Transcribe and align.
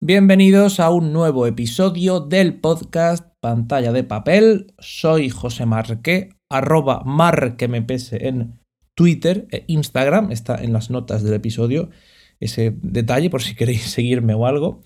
Bienvenidos 0.00 0.78
a 0.78 0.90
un 0.90 1.12
nuevo 1.12 1.48
episodio 1.48 2.20
del 2.20 2.60
podcast 2.60 3.26
Pantalla 3.40 3.90
de 3.90 4.04
Papel. 4.04 4.72
Soy 4.78 5.28
José 5.28 5.66
Marque, 5.66 6.28
arroba 6.48 7.02
marquemps 7.04 8.12
en 8.12 8.60
Twitter 8.94 9.48
e 9.50 9.64
Instagram. 9.66 10.30
Está 10.30 10.62
en 10.62 10.72
las 10.72 10.90
notas 10.90 11.24
del 11.24 11.34
episodio 11.34 11.90
ese 12.38 12.76
detalle 12.80 13.28
por 13.28 13.42
si 13.42 13.56
queréis 13.56 13.82
seguirme 13.90 14.34
o 14.34 14.46
algo. 14.46 14.82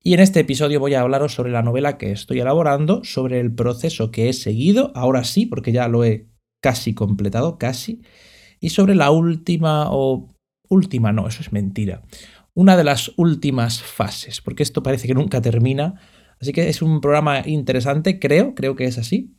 Y 0.00 0.14
en 0.14 0.20
este 0.20 0.38
episodio 0.38 0.78
voy 0.78 0.94
a 0.94 1.00
hablaros 1.00 1.34
sobre 1.34 1.50
la 1.50 1.62
novela 1.62 1.98
que 1.98 2.12
estoy 2.12 2.38
elaborando, 2.38 3.02
sobre 3.02 3.40
el 3.40 3.52
proceso 3.52 4.12
que 4.12 4.28
he 4.28 4.32
seguido, 4.32 4.92
ahora 4.94 5.24
sí, 5.24 5.46
porque 5.46 5.72
ya 5.72 5.88
lo 5.88 6.04
he 6.04 6.28
casi 6.62 6.94
completado, 6.94 7.58
casi, 7.58 8.02
y 8.60 8.68
sobre 8.68 8.94
la 8.94 9.10
última 9.10 9.88
o 9.90 10.32
última, 10.68 11.10
no, 11.10 11.26
eso 11.26 11.42
es 11.42 11.52
mentira 11.52 12.02
una 12.54 12.76
de 12.76 12.84
las 12.84 13.12
últimas 13.16 13.82
fases, 13.82 14.40
porque 14.40 14.62
esto 14.62 14.82
parece 14.82 15.08
que 15.08 15.14
nunca 15.14 15.42
termina. 15.42 16.00
Así 16.40 16.52
que 16.52 16.68
es 16.68 16.82
un 16.82 17.00
programa 17.00 17.46
interesante, 17.46 18.18
creo, 18.18 18.54
creo 18.54 18.76
que 18.76 18.84
es 18.84 18.98
así. 18.98 19.34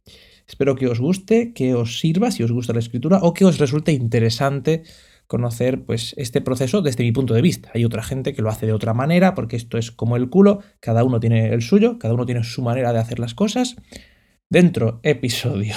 Espero 0.48 0.76
que 0.76 0.88
os 0.88 1.00
guste, 1.00 1.54
que 1.54 1.73
os 1.73 2.00
sirva 2.00 2.30
si 2.30 2.44
os 2.44 2.52
gusta 2.52 2.73
la 2.73 2.80
escritura 2.80 3.20
o 3.22 3.34
que 3.34 3.46
os 3.46 3.58
resulte 3.58 3.92
interesante 3.92 4.84
conocer 5.28 5.86
pues 5.86 6.14
este 6.18 6.40
proceso 6.40 6.82
desde 6.82 7.04
mi 7.04 7.12
punto 7.12 7.34
de 7.34 7.42
vista. 7.42 7.72
Hay 7.73 7.84
otra 7.84 8.04
gente 8.04 8.34
que 8.34 8.44
lo 8.44 8.50
hace 8.50 8.68
de 8.68 8.73
otra 8.73 8.94
manera 8.94 9.34
porque 9.34 9.56
esto 9.56 9.78
es 9.78 9.92
como 9.92 10.18
el 10.18 10.30
culo, 10.30 10.59
cada 10.80 11.04
uno 11.04 11.20
tiene 11.20 11.50
el 11.50 11.62
suyo, 11.62 11.98
cada 11.98 12.14
uno 12.14 12.26
tiene 12.26 12.44
su 12.44 12.62
manera 12.62 12.94
de 12.94 13.00
hacer 13.00 13.18
las 13.18 13.34
cosas. 13.34 13.76
Dentro 14.50 15.00
episodio. 15.02 15.76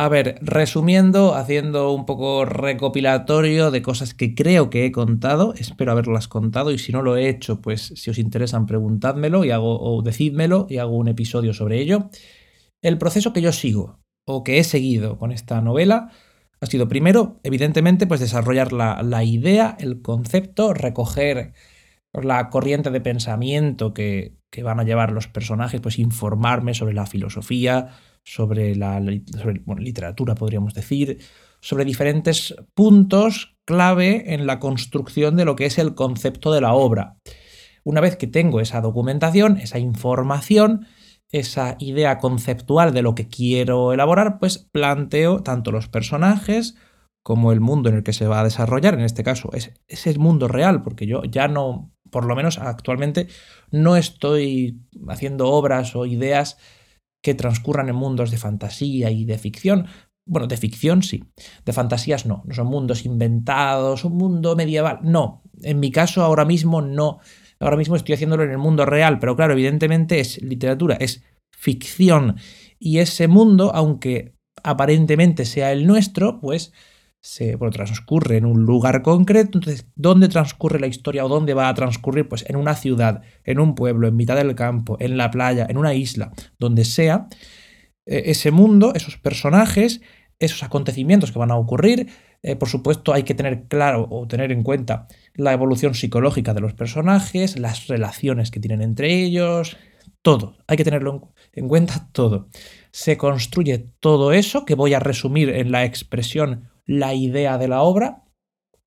A 0.00 0.08
ver, 0.08 0.38
resumiendo, 0.42 1.34
haciendo 1.34 1.90
un 1.90 2.06
poco 2.06 2.44
recopilatorio 2.44 3.72
de 3.72 3.82
cosas 3.82 4.14
que 4.14 4.36
creo 4.36 4.70
que 4.70 4.86
he 4.86 4.92
contado, 4.92 5.54
espero 5.54 5.90
haberlas 5.90 6.28
contado 6.28 6.70
y 6.70 6.78
si 6.78 6.92
no 6.92 7.02
lo 7.02 7.16
he 7.16 7.28
hecho, 7.28 7.60
pues 7.60 7.94
si 7.96 8.08
os 8.08 8.18
interesan 8.18 8.66
preguntádmelo 8.66 9.44
y 9.44 9.50
hago, 9.50 9.76
o 9.80 10.00
decídmelo 10.02 10.68
y 10.70 10.76
hago 10.76 10.96
un 10.96 11.08
episodio 11.08 11.52
sobre 11.52 11.80
ello. 11.80 12.10
El 12.80 12.96
proceso 12.96 13.32
que 13.32 13.40
yo 13.42 13.50
sigo 13.50 13.98
o 14.24 14.44
que 14.44 14.60
he 14.60 14.62
seguido 14.62 15.18
con 15.18 15.32
esta 15.32 15.60
novela 15.62 16.12
ha 16.60 16.66
sido 16.66 16.86
primero, 16.86 17.40
evidentemente, 17.42 18.06
pues 18.06 18.20
desarrollar 18.20 18.72
la, 18.72 19.02
la 19.02 19.24
idea, 19.24 19.76
el 19.80 20.00
concepto, 20.00 20.74
recoger 20.74 21.54
la 22.24 22.50
corriente 22.50 22.90
de 22.90 23.00
pensamiento 23.00 23.94
que, 23.94 24.38
que 24.50 24.62
van 24.62 24.80
a 24.80 24.84
llevar 24.84 25.12
los 25.12 25.28
personajes, 25.28 25.80
pues 25.80 25.98
informarme 25.98 26.74
sobre 26.74 26.94
la 26.94 27.06
filosofía, 27.06 27.88
sobre 28.24 28.74
la 28.76 29.00
literatura, 29.00 30.34
podríamos 30.34 30.74
decir, 30.74 31.18
sobre 31.60 31.84
diferentes 31.84 32.54
puntos 32.74 33.56
clave 33.64 34.34
en 34.34 34.46
la 34.46 34.58
construcción 34.58 35.36
de 35.36 35.44
lo 35.44 35.56
que 35.56 35.66
es 35.66 35.78
el 35.78 35.94
concepto 35.94 36.52
de 36.52 36.60
la 36.60 36.74
obra. 36.74 37.16
Una 37.84 38.00
vez 38.00 38.16
que 38.16 38.26
tengo 38.26 38.60
esa 38.60 38.80
documentación, 38.80 39.56
esa 39.58 39.78
información, 39.78 40.86
esa 41.30 41.76
idea 41.78 42.18
conceptual 42.18 42.92
de 42.92 43.02
lo 43.02 43.14
que 43.14 43.28
quiero 43.28 43.92
elaborar, 43.92 44.38
pues 44.38 44.58
planteo 44.58 45.42
tanto 45.42 45.72
los 45.72 45.88
personajes 45.88 46.76
como 47.22 47.52
el 47.52 47.60
mundo 47.60 47.90
en 47.90 47.96
el 47.96 48.02
que 48.02 48.12
se 48.12 48.26
va 48.26 48.40
a 48.40 48.44
desarrollar. 48.44 48.94
En 48.94 49.00
este 49.00 49.24
caso, 49.24 49.50
es, 49.52 49.74
es 49.86 50.06
el 50.06 50.18
mundo 50.18 50.48
real, 50.48 50.82
porque 50.82 51.06
yo 51.06 51.22
ya 51.24 51.48
no, 51.48 51.92
por 52.10 52.24
lo 52.24 52.34
menos 52.36 52.58
actualmente, 52.58 53.28
no 53.70 53.96
estoy 53.96 54.80
haciendo 55.08 55.48
obras 55.48 55.94
o 55.96 56.06
ideas 56.06 56.58
que 57.22 57.34
transcurran 57.34 57.88
en 57.88 57.96
mundos 57.96 58.30
de 58.30 58.38
fantasía 58.38 59.10
y 59.10 59.24
de 59.24 59.38
ficción. 59.38 59.86
Bueno, 60.26 60.46
de 60.46 60.56
ficción 60.56 61.02
sí, 61.02 61.24
de 61.64 61.72
fantasías 61.72 62.26
no, 62.26 62.42
no 62.44 62.54
son 62.54 62.66
mundos 62.66 63.06
inventados, 63.06 64.04
un 64.04 64.16
mundo 64.16 64.56
medieval, 64.56 64.98
no, 65.02 65.42
en 65.62 65.80
mi 65.80 65.90
caso 65.90 66.22
ahora 66.22 66.44
mismo 66.44 66.82
no, 66.82 67.20
ahora 67.60 67.78
mismo 67.78 67.96
estoy 67.96 68.14
haciéndolo 68.14 68.42
en 68.42 68.50
el 68.50 68.58
mundo 68.58 68.84
real, 68.84 69.18
pero 69.18 69.36
claro, 69.36 69.54
evidentemente 69.54 70.20
es 70.20 70.42
literatura, 70.42 70.96
es 71.00 71.24
ficción. 71.50 72.36
Y 72.78 72.98
ese 72.98 73.26
mundo, 73.26 73.72
aunque 73.74 74.34
aparentemente 74.62 75.44
sea 75.44 75.72
el 75.72 75.86
nuestro, 75.86 76.40
pues 76.40 76.72
se 77.20 77.56
transcurre 77.72 78.36
en 78.36 78.44
un 78.44 78.64
lugar 78.64 79.02
concreto. 79.02 79.58
Entonces, 79.58 79.86
¿dónde 79.96 80.28
transcurre 80.28 80.80
la 80.80 80.86
historia 80.86 81.24
o 81.24 81.28
dónde 81.28 81.54
va 81.54 81.68
a 81.68 81.74
transcurrir? 81.74 82.28
Pues 82.28 82.44
en 82.48 82.56
una 82.56 82.74
ciudad, 82.74 83.22
en 83.44 83.60
un 83.60 83.74
pueblo, 83.74 84.08
en 84.08 84.16
mitad 84.16 84.36
del 84.36 84.54
campo, 84.54 84.96
en 85.00 85.16
la 85.16 85.30
playa, 85.30 85.66
en 85.68 85.78
una 85.78 85.94
isla, 85.94 86.32
donde 86.58 86.84
sea. 86.84 87.28
E, 88.06 88.30
ese 88.30 88.50
mundo, 88.50 88.92
esos 88.94 89.16
personajes, 89.16 90.00
esos 90.38 90.62
acontecimientos 90.62 91.32
que 91.32 91.38
van 91.38 91.50
a 91.50 91.56
ocurrir. 91.56 92.08
Eh, 92.42 92.54
por 92.54 92.68
supuesto, 92.68 93.12
hay 93.12 93.24
que 93.24 93.34
tener 93.34 93.66
claro 93.66 94.06
o 94.10 94.28
tener 94.28 94.52
en 94.52 94.62
cuenta 94.62 95.08
la 95.34 95.52
evolución 95.52 95.94
psicológica 95.94 96.54
de 96.54 96.60
los 96.60 96.74
personajes, 96.74 97.58
las 97.58 97.88
relaciones 97.88 98.52
que 98.52 98.60
tienen 98.60 98.80
entre 98.80 99.24
ellos, 99.24 99.76
todo. 100.22 100.56
Hay 100.68 100.76
que 100.76 100.84
tenerlo 100.84 101.32
en 101.52 101.68
cuenta 101.68 102.08
todo. 102.12 102.48
Se 102.92 103.16
construye 103.16 103.90
todo 104.00 104.32
eso 104.32 104.64
que 104.64 104.76
voy 104.76 104.94
a 104.94 105.00
resumir 105.00 105.48
en 105.50 105.72
la 105.72 105.84
expresión 105.84 106.70
la 106.88 107.14
idea 107.14 107.58
de 107.58 107.68
la 107.68 107.82
obra, 107.82 108.24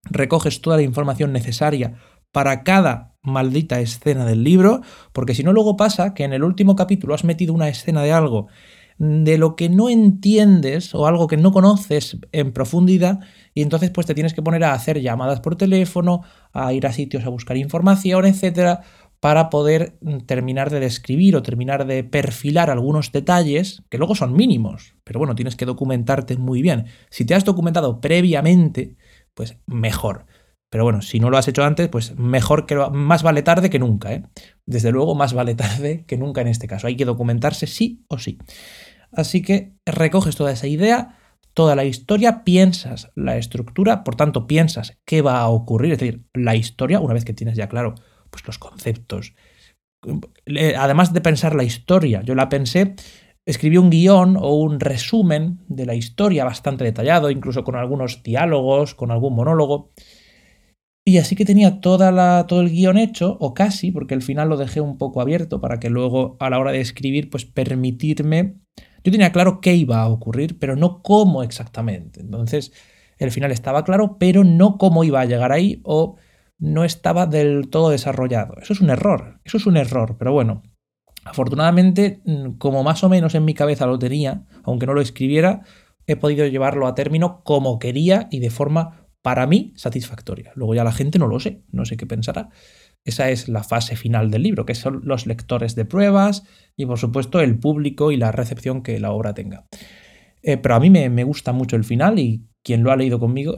recoges 0.04 0.60
toda 0.60 0.76
la 0.76 0.84
información 0.84 1.32
necesaria 1.32 1.94
para 2.34 2.64
cada 2.64 3.16
maldita 3.22 3.80
escena 3.80 4.26
del 4.26 4.44
libro, 4.44 4.82
porque 5.14 5.36
si 5.36 5.44
no 5.44 5.54
luego 5.54 5.78
pasa 5.78 6.14
que 6.14 6.24
en 6.24 6.34
el 6.34 6.44
último 6.44 6.76
capítulo 6.76 7.14
has 7.14 7.24
metido 7.24 7.54
una 7.54 7.70
escena 7.70 8.02
de 8.02 8.12
algo 8.12 8.48
de 8.98 9.40
lo 9.40 9.56
que 9.56 9.68
no 9.68 9.90
entiendes 9.90 10.94
o 10.94 11.08
algo 11.08 11.26
que 11.26 11.36
no 11.36 11.52
conoces 11.52 12.18
en 12.32 12.52
profundidad 12.52 13.20
y 13.56 13.64
entonces 13.64 13.90
pues 13.90 14.06
te 14.06 14.14
tienes 14.14 14.36
que 14.36 14.44
poner 14.44 14.64
a 14.64 14.74
hacer 14.74 15.02
llamadas 15.02 15.40
por 15.40 15.56
teléfono, 15.56 16.22
a 16.54 16.72
ir 16.72 16.86
a 16.86 16.94
sitios 16.94 17.26
a 17.26 17.30
buscar 17.30 17.58
información, 17.58 18.26
etcétera, 18.26 18.82
para 19.22 19.52
poder 19.52 19.98
mm, 20.02 20.18
terminar 20.26 20.70
de 20.70 20.82
describir 20.82 21.38
o 21.38 21.44
terminar 21.44 21.86
de 21.86 22.04
perfilar 22.04 22.70
algunos 22.70 23.14
detalles 23.14 23.84
que 23.90 23.98
luego 23.98 24.16
son 24.16 24.34
mínimos, 24.34 24.96
pero 25.06 25.20
bueno, 25.20 25.36
tienes 25.36 25.56
que 25.56 25.66
documentarte 25.66 26.36
muy 26.36 26.62
bien. 26.62 26.88
Si 27.10 27.24
te 27.24 27.36
has 27.36 27.46
documentado 27.46 28.02
previamente, 28.02 28.98
pues 29.34 29.58
mejor. 29.68 30.26
Pero 30.72 30.86
bueno, 30.86 31.02
si 31.02 31.20
no 31.20 31.30
lo 31.30 31.38
has 31.38 31.48
hecho 31.48 31.64
antes, 31.64 31.88
pues 31.88 32.18
mejor 32.18 32.66
que 32.66 32.76
lo, 32.76 32.90
más 32.90 33.24
vale 33.24 33.44
tarde 33.44 33.70
que 33.70 33.78
nunca, 33.78 34.14
¿eh? 34.14 34.24
Desde 34.66 34.92
luego, 34.92 35.16
más 35.16 35.34
vale 35.34 35.54
tarde 35.66 36.04
que 36.06 36.18
nunca 36.18 36.42
en 36.42 36.48
este 36.48 36.68
caso. 36.68 36.88
Hay 36.88 36.98
que 36.98 37.06
documentarse 37.06 37.68
sí 37.68 38.04
o 38.08 38.18
sí. 38.18 38.40
Así 39.12 39.44
que 39.44 39.76
recoges 39.86 40.36
toda 40.36 40.52
esa 40.52 40.68
idea, 40.68 41.20
toda 41.54 41.76
la 41.76 41.84
historia, 41.84 42.44
piensas 42.44 43.12
la 43.16 43.38
estructura, 43.38 44.04
por 44.04 44.16
tanto, 44.16 44.48
piensas 44.48 44.98
qué 45.06 45.22
va 45.22 45.42
a 45.42 45.50
ocurrir, 45.50 45.94
es 45.94 46.00
decir, 46.00 46.24
la 46.34 46.56
historia, 46.56 47.02
una 47.02 47.14
vez 47.14 47.26
que 47.26 47.34
tienes 47.34 47.56
ya 47.56 47.68
claro 47.68 47.96
pues 48.32 48.46
los 48.48 48.58
conceptos. 48.58 49.36
Además 50.78 51.14
de 51.14 51.22
pensar 51.22 51.54
la 51.54 51.64
historia, 51.64 52.24
yo 52.24 52.34
la 52.34 52.50
pensé, 52.50 52.96
escribí 53.46 53.78
un 53.78 53.92
guion 53.92 54.38
o 54.38 54.56
un 54.56 54.80
resumen 54.80 55.60
de 55.68 55.86
la 55.86 55.94
historia 55.94 56.44
bastante 56.44 56.84
detallado, 56.84 57.30
incluso 57.30 57.64
con 57.64 57.76
algunos 57.76 58.24
diálogos, 58.24 58.96
con 58.96 59.12
algún 59.12 59.36
monólogo. 59.36 59.92
Y 61.06 61.18
así 61.18 61.36
que 61.36 61.46
tenía 61.46 61.82
toda 61.82 62.12
la, 62.12 62.46
todo 62.48 62.62
el 62.62 62.70
guion 62.70 62.98
hecho, 62.98 63.38
o 63.40 63.54
casi, 63.54 63.92
porque 63.92 64.14
al 64.14 64.22
final 64.22 64.50
lo 64.50 64.58
dejé 64.58 64.82
un 64.82 64.98
poco 64.98 65.22
abierto 65.22 65.60
para 65.60 65.80
que 65.80 65.90
luego 65.90 66.38
a 66.40 66.50
la 66.50 66.60
hora 66.60 66.72
de 66.72 66.82
escribir, 66.82 67.30
pues 67.30 67.46
permitirme... 67.46 68.56
Yo 69.04 69.12
tenía 69.12 69.32
claro 69.32 69.62
qué 69.62 69.74
iba 69.74 70.00
a 70.00 70.10
ocurrir, 70.10 70.60
pero 70.60 70.76
no 70.76 71.02
cómo 71.02 71.42
exactamente. 71.42 72.22
Entonces, 72.22 72.72
el 73.18 73.32
final 73.32 73.52
estaba 73.52 73.84
claro, 73.84 74.18
pero 74.20 74.44
no 74.44 74.78
cómo 74.78 75.04
iba 75.04 75.22
a 75.22 75.26
llegar 75.26 75.52
ahí 75.52 75.82
o 75.84 76.18
no 76.62 76.86
estaba 76.86 77.26
del 77.26 77.70
todo 77.70 77.90
desarrollado. 77.90 78.54
Eso 78.62 78.72
es 78.72 78.80
un 78.80 78.92
error, 78.92 79.42
eso 79.44 79.58
es 79.58 79.66
un 79.66 79.76
error, 79.76 80.16
pero 80.18 80.32
bueno, 80.32 80.62
afortunadamente, 81.26 82.22
mm, 82.24 82.52
como 82.60 82.84
más 82.84 83.04
o 83.04 83.10
menos 83.10 83.36
en 83.36 83.44
mi 83.44 83.54
cabeza 83.54 83.88
lo 83.88 84.00
tenía, 84.00 84.46
aunque 84.64 84.86
no 84.86 84.94
lo 84.94 85.02
escribiera, 85.02 85.64
he 86.08 86.16
podido 86.16 86.46
llevarlo 86.48 86.88
a 86.88 86.96
término 86.96 87.44
como 87.44 87.80
quería 87.80 88.28
y 88.32 88.40
de 88.40 88.52
forma, 88.52 89.08
para 89.24 89.48
mí, 89.48 89.74
satisfactoria. 89.76 90.52
Luego 90.56 90.76
ya 90.76 90.84
la 90.84 90.92
gente 90.92 91.20
no 91.20 91.28
lo 91.28 91.40
sé, 91.40 91.64
no 91.72 91.84
sé 91.84 91.98
qué 91.98 92.06
pensará. 92.06 92.50
Esa 93.04 93.32
es 93.32 93.50
la 93.50 93.64
fase 93.64 93.96
final 93.96 94.30
del 94.30 94.44
libro, 94.44 94.66
que 94.66 94.76
son 94.76 95.02
los 95.04 95.26
lectores 95.26 95.74
de 95.74 95.86
pruebas 95.86 96.44
y, 96.78 96.86
por 96.86 97.00
supuesto, 97.00 97.40
el 97.40 97.58
público 97.58 98.12
y 98.12 98.18
la 98.18 98.32
recepción 98.32 98.84
que 98.84 99.00
la 99.00 99.12
obra 99.12 99.34
tenga. 99.34 99.66
Eh, 100.44 100.58
pero 100.58 100.76
a 100.76 100.80
mí 100.80 100.92
me, 100.92 101.10
me, 101.10 101.24
gusta 101.24 101.54
mucho 101.54 101.76
el 101.76 101.84
final 101.84 102.20
y 102.20 102.46
quien 102.64 102.84
lo 102.84 102.92
ha 102.92 102.96
leído 102.96 103.20
conmigo 103.20 103.58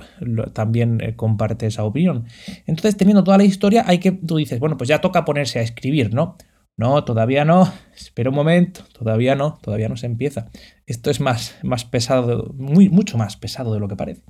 también 0.54 1.02
eh, 1.02 1.16
comparte 1.16 1.66
esa 1.68 1.84
opinión. 1.84 2.26
Entonces, 2.66 2.98
teniendo 2.98 3.24
toda 3.24 3.38
la 3.38 3.44
historia, 3.44 3.84
hay 3.86 4.00
que, 4.00 4.12
tú 4.12 4.38
dices, 4.38 4.60
bueno, 4.60 4.78
pues 4.78 4.88
ya 4.88 5.02
toca 5.02 5.26
ponerse 5.26 5.60
a 5.60 5.62
escribir, 5.62 6.14
¿no? 6.14 6.38
No, 6.76 7.04
todavía 7.04 7.46
no, 7.46 7.72
espera 7.96 8.30
un 8.30 8.36
momento, 8.36 8.84
todavía 8.98 9.36
no, 9.36 9.60
todavía 9.62 9.90
no 9.90 9.98
se 9.98 10.08
empieza. 10.08 10.50
Esto 10.86 11.12
es 11.12 11.20
más, 11.20 11.58
más 11.64 11.86
pesado, 11.86 12.54
mucho 12.58 13.18
más 13.18 13.38
pesado 13.38 13.74
de 13.74 13.80
lo 13.80 13.88
que 13.88 13.96
parece. 13.96 14.24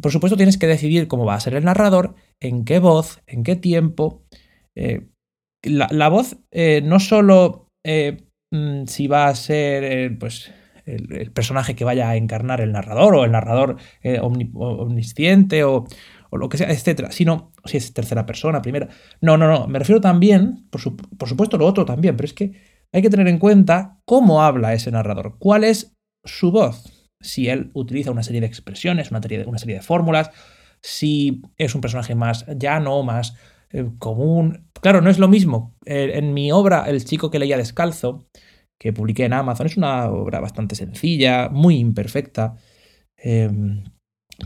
Por 0.00 0.12
supuesto, 0.12 0.36
tienes 0.36 0.58
que 0.58 0.66
decidir 0.66 1.08
cómo 1.08 1.24
va 1.24 1.34
a 1.34 1.40
ser 1.40 1.54
el 1.54 1.64
narrador, 1.64 2.14
en 2.38 2.64
qué 2.64 2.78
voz, 2.78 3.20
en 3.26 3.42
qué 3.42 3.56
tiempo. 3.56 4.22
Eh, 4.76 5.08
la, 5.62 6.08
voz 6.08 6.36
eh, 6.52 6.82
no 6.84 7.00
solo 7.00 7.70
mm, 8.52 8.84
si 8.86 9.08
va 9.08 9.26
a 9.26 9.34
ser 9.34 10.16
pues, 10.18 10.52
el, 10.86 11.32
personaje 11.32 11.74
que 11.74 11.84
vaya 11.84 12.08
a 12.08 12.16
encarnar 12.16 12.60
el 12.60 12.72
narrador 12.72 13.14
o 13.14 13.24
el 13.24 13.32
narrador 13.32 13.76
omnisciente 14.54 15.64
o, 15.64 15.84
lo 16.32 16.48
que 16.48 16.58
sea, 16.58 16.70
etcétera, 16.70 17.12
sino 17.12 17.52
si 17.64 17.78
es 17.78 17.94
tercera 17.94 18.26
persona, 18.26 18.60
primera. 18.60 18.88
No, 19.20 19.36
no, 19.36 19.48
no. 19.48 19.66
Me 19.68 19.78
refiero 19.78 20.00
también, 20.00 20.66
por, 20.70 20.80
por 21.16 21.28
supuesto, 21.28 21.56
lo 21.56 21.66
otro 21.66 21.84
también, 21.84 22.16
pero 22.16 22.26
es 22.26 22.34
que 22.34 22.52
hay 22.92 23.02
que 23.02 23.10
tener 23.10 23.28
en 23.28 23.38
cuenta 23.38 24.00
cómo 24.04 24.42
habla 24.42 24.74
ese 24.74 24.90
narrador, 24.90 25.36
cuál 25.38 25.64
es 25.64 25.96
su 26.24 26.50
voz 26.50 26.96
si 27.20 27.48
él 27.48 27.70
utiliza 27.74 28.10
una 28.10 28.22
serie 28.22 28.40
de 28.40 28.46
expresiones, 28.46 29.10
una 29.10 29.20
serie 29.20 29.38
de, 29.38 29.44
una 29.46 29.58
serie 29.58 29.76
de 29.76 29.82
fórmulas, 29.82 30.30
si 30.82 31.42
es 31.56 31.74
un 31.74 31.80
personaje 31.80 32.14
más 32.14 32.46
llano, 32.56 33.02
más 33.02 33.34
eh, 33.70 33.86
común. 33.98 34.68
Claro, 34.80 35.00
no 35.00 35.10
es 35.10 35.18
lo 35.18 35.28
mismo. 35.28 35.76
Eh, 35.84 36.12
en 36.14 36.32
mi 36.34 36.52
obra, 36.52 36.84
El 36.86 37.04
chico 37.04 37.30
que 37.30 37.38
leía 37.38 37.56
descalzo, 37.56 38.28
que 38.78 38.92
publiqué 38.92 39.24
en 39.24 39.32
Amazon, 39.32 39.66
es 39.66 39.76
una 39.76 40.06
obra 40.10 40.40
bastante 40.40 40.74
sencilla, 40.74 41.48
muy 41.48 41.76
imperfecta, 41.78 42.56
em, 43.16 43.84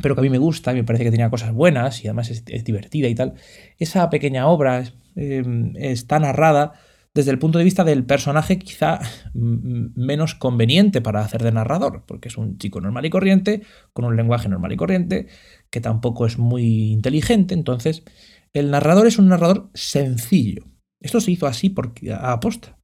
pero 0.02 0.14
que 0.14 0.20
a 0.20 0.22
mí 0.22 0.30
me 0.30 0.38
gusta, 0.38 0.72
me 0.72 0.84
parece 0.84 1.04
que 1.04 1.10
tenía 1.10 1.30
cosas 1.30 1.52
buenas 1.52 2.04
y 2.04 2.08
además 2.08 2.30
es, 2.30 2.44
divertida 2.64 3.08
y 3.08 3.14
tal. 3.14 3.34
Esa 3.78 4.08
pequeña 4.10 4.46
obra 4.46 4.84
em, 5.16 5.74
está 5.76 6.18
narrada 6.20 6.74
desde 7.14 7.32
el 7.32 7.38
punto 7.38 7.58
de 7.58 7.64
vista 7.64 7.84
del 7.84 8.04
personaje 8.04 8.58
quizá 8.58 9.00
menos 9.34 10.34
conveniente 10.34 11.00
para 11.00 11.20
hacer 11.20 11.42
de 11.42 11.52
narrador, 11.52 12.04
porque 12.06 12.28
es 12.28 12.36
un 12.36 12.58
chico 12.58 12.80
normal 12.80 13.04
y 13.06 13.10
corriente, 13.10 13.62
con 13.92 14.04
un 14.04 14.16
lenguaje 14.16 14.48
normal 14.48 14.72
y 14.72 14.76
corriente, 14.76 15.26
que 15.70 15.80
tampoco 15.80 16.26
es 16.26 16.38
muy 16.38 16.92
inteligente, 16.92 17.54
entonces 17.54 18.04
el 18.52 18.70
narrador 18.70 19.06
es 19.06 19.18
un 19.18 19.28
narrador 19.28 19.70
sencillo. 19.74 20.64
Esto 21.00 21.20
se 21.20 21.32
hizo 21.32 21.46
así 21.46 21.70
porque, 21.70 22.12
a 22.12 22.32
aposta. 22.32 22.78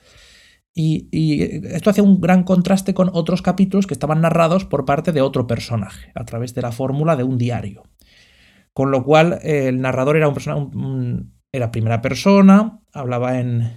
Y, 0.78 1.08
esto 1.69 1.88
hace 1.88 2.02
un 2.02 2.20
gran 2.20 2.44
contraste 2.44 2.93
con 2.93 3.08
otros 3.14 3.40
capítulos 3.40 3.87
que 3.87 3.94
estaban 3.94 4.20
narrados 4.20 4.67
por 4.67 4.84
parte 4.84 5.11
de 5.11 5.23
otro 5.23 5.46
personaje, 5.46 6.12
a 6.14 6.26
través 6.26 6.55
de 6.55 6.61
la 6.61 6.70
fórmula 6.70 7.17
de 7.17 7.25
un 7.25 7.38
diario. 7.38 7.84
Con 8.75 8.90
lo 8.90 9.02
cual, 9.02 9.38
el 9.43 9.81
narrador 9.81 10.19
era 10.19 10.28
un 10.28 10.34
personaje, 10.34 10.69
era 11.50 11.73
primera 11.73 12.02
persona, 12.02 12.82
hablaba 12.93 13.40
en, 13.40 13.73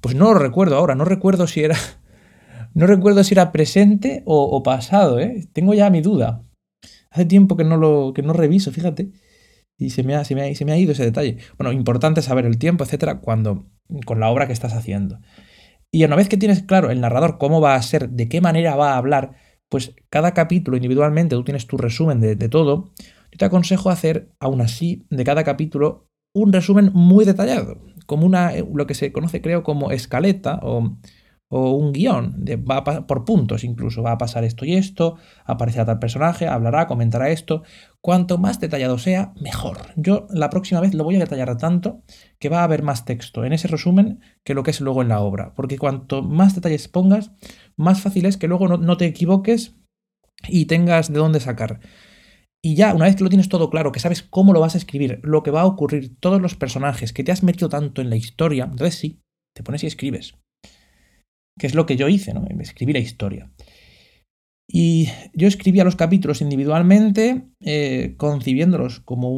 pues 0.00 0.16
no 0.16 0.32
lo 0.32 0.40
recuerdo 0.40 0.76
ahora, 0.76 0.96
no 0.96 1.04
recuerdo 1.04 1.46
si 1.46 1.62
era. 1.62 1.76
No 2.74 2.86
recuerdo 2.86 3.22
si 3.22 3.34
era 3.34 3.52
presente 3.52 4.22
o, 4.24 4.62
pasado, 4.62 5.20
¿eh? 5.20 5.46
Tengo 5.52 5.74
ya 5.74 5.90
mi 5.90 6.00
duda. 6.00 6.42
Hace 7.10 7.26
tiempo 7.26 7.54
que 7.54 7.64
no 7.64 7.76
lo 7.76 8.14
que 8.14 8.22
no 8.22 8.32
reviso, 8.32 8.72
fíjate. 8.72 9.12
Y 9.78 9.90
se 9.90 10.02
me, 10.02 10.14
ha, 10.14 10.24
se, 10.24 10.34
me 10.34 10.42
ha, 10.42 10.54
se 10.54 10.64
me 10.64 10.72
ha 10.72 10.78
ido 10.78 10.92
ese 10.92 11.04
detalle. 11.04 11.38
Bueno, 11.58 11.72
importante 11.72 12.22
saber 12.22 12.46
el 12.46 12.58
tiempo, 12.58 12.84
etcétera, 12.84 13.20
cuando. 13.20 13.66
con 14.04 14.20
la 14.20 14.30
obra 14.30 14.46
que 14.46 14.52
estás 14.52 14.74
haciendo. 14.74 15.18
Y 15.90 16.04
una 16.04 16.16
vez 16.16 16.28
que 16.28 16.36
tienes 16.36 16.62
claro 16.62 16.90
el 16.90 17.00
narrador 17.00 17.38
cómo 17.38 17.60
va 17.60 17.74
a 17.74 17.82
ser, 17.82 18.08
de 18.10 18.28
qué 18.28 18.40
manera 18.40 18.76
va 18.76 18.94
a 18.94 18.96
hablar, 18.96 19.32
pues 19.68 19.94
cada 20.08 20.32
capítulo 20.34 20.76
individualmente 20.76 21.34
tú 21.36 21.44
tienes 21.44 21.66
tu 21.66 21.76
resumen 21.76 22.20
de, 22.20 22.36
todo. 22.48 22.92
Yo 23.30 23.38
te 23.38 23.44
aconsejo 23.44 23.90
hacer, 23.90 24.30
aún 24.40 24.60
así, 24.60 25.06
de 25.10 25.24
cada 25.24 25.44
capítulo 25.44 26.08
un 26.34 26.52
resumen 26.52 26.90
muy 26.94 27.26
detallado 27.26 27.78
como 28.06 28.26
una, 28.26 28.54
eh, 28.54 28.64
lo 28.74 28.86
que 28.86 28.94
se 28.94 29.12
conoce 29.12 29.40
creo 29.40 29.62
como 29.62 29.90
escaleta 29.90 30.60
o, 30.62 30.98
un 31.48 31.92
guion, 31.92 32.44
de, 32.44 32.56
va 32.56 32.82
por 32.82 33.26
puntos 33.26 33.62
incluso, 33.62 34.02
va 34.02 34.12
a 34.12 34.18
pasar 34.18 34.42
esto 34.42 34.64
y 34.64 34.74
esto, 34.74 35.16
aparecerá 35.44 35.84
tal 35.84 35.98
personaje, 35.98 36.46
hablará, 36.46 36.86
comentará 36.86 37.28
esto. 37.28 37.62
Cuanto 38.04 38.36
más 38.36 38.58
detallado 38.58 38.98
sea, 38.98 39.32
mejor. 39.40 39.92
Yo 39.94 40.26
la 40.30 40.50
próxima 40.50 40.80
vez 40.80 40.92
lo 40.92 41.04
voy 41.04 41.16
a 41.16 41.20
detallar 41.20 41.56
tanto 41.56 42.02
que 42.40 42.48
va 42.48 42.60
a 42.60 42.64
haber 42.64 42.82
más 42.82 43.04
texto 43.04 43.44
en 43.44 43.52
ese 43.52 43.68
resumen 43.68 44.20
que 44.44 44.54
lo 44.54 44.64
que 44.64 44.72
es 44.72 44.80
luego 44.80 45.02
en 45.02 45.08
la 45.08 45.20
obra, 45.20 45.54
porque 45.54 45.78
cuanto 45.78 46.20
más 46.22 46.56
detalles 46.56 46.88
pongas, 46.88 47.30
más 47.76 48.00
fácil 48.00 48.26
es 48.26 48.36
que 48.36 48.48
luego 48.48 48.66
no, 48.66 48.76
no 48.76 48.96
te 48.96 49.06
equivoques 49.06 49.76
y 50.48 50.66
tengas 50.66 51.12
de 51.12 51.20
dónde 51.20 51.38
sacar. 51.38 51.78
Y 52.60 52.74
ya, 52.74 52.94
una 52.94 53.04
vez 53.06 53.16
que 53.16 53.24
lo 53.24 53.30
tienes 53.30 53.48
todo 53.48 53.70
claro, 53.70 53.92
que 53.92 54.00
sabes 54.00 54.22
cómo 54.22 54.52
lo 54.52 54.60
vas 54.60 54.74
a 54.74 54.78
escribir, 54.78 55.20
lo 55.22 55.42
que 55.42 55.50
va 55.50 55.62
a 55.62 55.66
ocurrir, 55.66 56.16
todos 56.18 56.40
los 56.40 56.56
personajes, 56.56 57.12
que 57.12 57.24
te 57.24 57.32
has 57.32 57.42
metido 57.42 57.68
tanto 57.68 58.02
en 58.02 58.10
la 58.10 58.16
historia, 58.16 58.64
entonces 58.64 58.96
sí, 58.96 59.20
te 59.54 59.62
pones 59.62 59.82
y 59.84 59.86
escribes. 59.88 60.34
Que 61.58 61.66
es 61.66 61.74
lo 61.74 61.86
que 61.86 61.96
yo 61.96 62.08
hice, 62.08 62.32
¿no? 62.34 62.46
Escribí 62.60 62.92
la 62.92 63.00
historia. 63.00 63.52
Y 64.74 65.10
yo 65.34 65.48
escribía 65.48 65.84
los 65.84 65.96
capítulos 65.96 66.40
individualmente, 66.40 67.46
eh, 67.60 68.14
concibiéndolos 68.16 69.00
como 69.00 69.30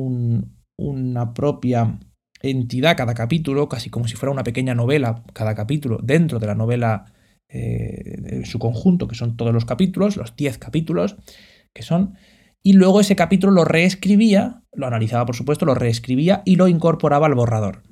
una 0.79 1.35
propia 1.35 1.99
entidad 2.41 2.97
cada 2.97 3.15
capítulo, 3.15 3.69
casi 3.69 3.91
como 3.91 4.07
si 4.07 4.15
fuera 4.15 4.31
una 4.31 4.45
pequeña 4.45 4.77
novela 4.77 5.25
cada 5.33 5.57
capítulo, 5.57 5.99
dentro 6.01 6.39
de 6.39 6.47
la 6.47 6.55
novela 6.55 7.07
eh, 7.49 8.15
en 8.27 8.47
su 8.47 8.61
conjunto, 8.61 9.09
que 9.09 9.17
son 9.17 9.37
todos 9.37 9.53
los 9.53 9.65
capítulos, 9.65 10.17
los 10.17 10.37
10 10.37 10.59
capítulos, 10.59 11.17
que 11.75 11.83
son 11.83 12.15
y 12.63 12.75
luego 12.75 13.01
ese 13.01 13.17
capítulo 13.17 13.53
lo 13.53 13.65
reescribía, 13.65 14.63
lo 14.73 14.87
analizaba 14.87 15.27
por 15.27 15.35
supuesto, 15.35 15.67
lo 15.67 15.75
reescribía 15.75 16.43
y 16.45 16.55
lo 16.55 16.69
incorporaba 16.69 17.27
al 17.27 17.35
borrador. 17.35 17.83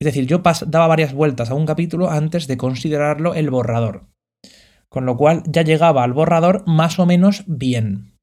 Es 0.00 0.06
decir, 0.06 0.26
yo 0.26 0.42
daba 0.66 0.86
varias 0.86 1.12
vueltas 1.12 1.50
a 1.50 1.54
un 1.54 1.66
capítulo 1.66 2.10
antes 2.10 2.46
de 2.46 2.56
considerarlo 2.56 3.34
el 3.34 3.50
borrador. 3.50 4.08
Con 4.90 5.06
lo 5.06 5.16
cual 5.16 5.42
ya 5.46 5.62
llegaba 5.62 6.02
al 6.02 6.12
borrador 6.12 6.64
más 6.66 6.98
o 6.98 7.06
menos 7.06 7.44
bien. 7.46 8.18